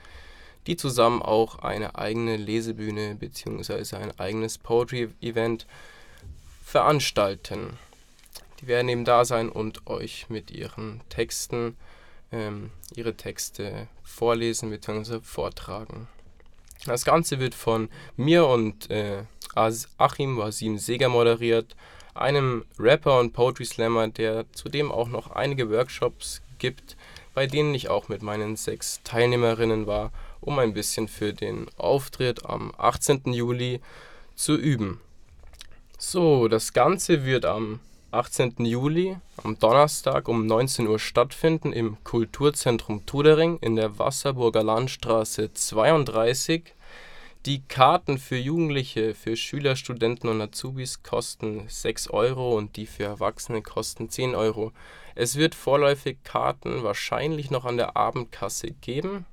die 0.66 0.76
zusammen 0.76 1.22
auch 1.22 1.60
eine 1.60 1.96
eigene 1.96 2.36
Lesebühne 2.36 3.14
bzw. 3.14 3.96
ein 3.96 4.18
eigenes 4.18 4.58
Poetry-Event 4.58 5.66
veranstalten. 6.64 7.78
Die 8.60 8.66
werden 8.66 8.88
eben 8.88 9.04
da 9.04 9.24
sein 9.24 9.48
und 9.48 9.86
euch 9.86 10.28
mit 10.28 10.50
ihren 10.50 11.00
Texten 11.08 11.76
ähm, 12.32 12.70
ihre 12.94 13.14
Texte 13.14 13.88
vorlesen 14.04 14.70
bzw. 14.70 15.20
vortragen. 15.22 16.08
Das 16.86 17.04
Ganze 17.04 17.40
wird 17.40 17.54
von 17.54 17.88
mir 18.16 18.46
und 18.46 18.90
äh, 18.90 19.24
Achim 19.54 20.38
Wasim 20.38 20.78
Seger 20.78 21.08
moderiert, 21.08 21.76
einem 22.14 22.64
Rapper 22.78 23.18
und 23.18 23.32
Poetry 23.32 23.64
Slammer, 23.64 24.08
der 24.08 24.44
zudem 24.52 24.90
auch 24.92 25.08
noch 25.08 25.30
einige 25.30 25.70
Workshops 25.70 26.40
gibt, 26.58 26.96
bei 27.34 27.46
denen 27.46 27.74
ich 27.74 27.88
auch 27.88 28.08
mit 28.08 28.22
meinen 28.22 28.56
sechs 28.56 29.00
Teilnehmerinnen 29.04 29.86
war 29.86 30.12
um 30.40 30.58
ein 30.58 30.72
bisschen 30.72 31.08
für 31.08 31.32
den 31.32 31.66
Auftritt 31.76 32.46
am 32.46 32.72
18. 32.76 33.32
Juli 33.32 33.80
zu 34.34 34.56
üben. 34.56 35.00
So, 35.98 36.48
das 36.48 36.72
Ganze 36.72 37.24
wird 37.24 37.44
am 37.44 37.80
18. 38.12 38.64
Juli, 38.64 39.16
am 39.44 39.58
Donnerstag 39.58 40.28
um 40.28 40.46
19 40.46 40.88
Uhr 40.88 40.98
stattfinden 40.98 41.72
im 41.72 42.02
Kulturzentrum 42.02 43.06
Tudering 43.06 43.58
in 43.60 43.76
der 43.76 43.98
Wasserburger 43.98 44.64
Landstraße 44.64 45.52
32. 45.52 46.74
Die 47.46 47.62
Karten 47.62 48.18
für 48.18 48.36
Jugendliche, 48.36 49.14
für 49.14 49.36
Schüler, 49.36 49.76
Studenten 49.76 50.28
und 50.28 50.42
Azubis 50.42 51.02
kosten 51.02 51.64
6 51.68 52.10
Euro 52.10 52.56
und 52.56 52.76
die 52.76 52.86
für 52.86 53.04
Erwachsene 53.04 53.62
kosten 53.62 54.10
10 54.10 54.34
Euro. 54.34 54.72
Es 55.14 55.36
wird 55.36 55.54
vorläufig 55.54 56.18
Karten 56.24 56.82
wahrscheinlich 56.82 57.50
noch 57.50 57.64
an 57.64 57.76
der 57.76 57.96
Abendkasse 57.96 58.72
geben. 58.72 59.24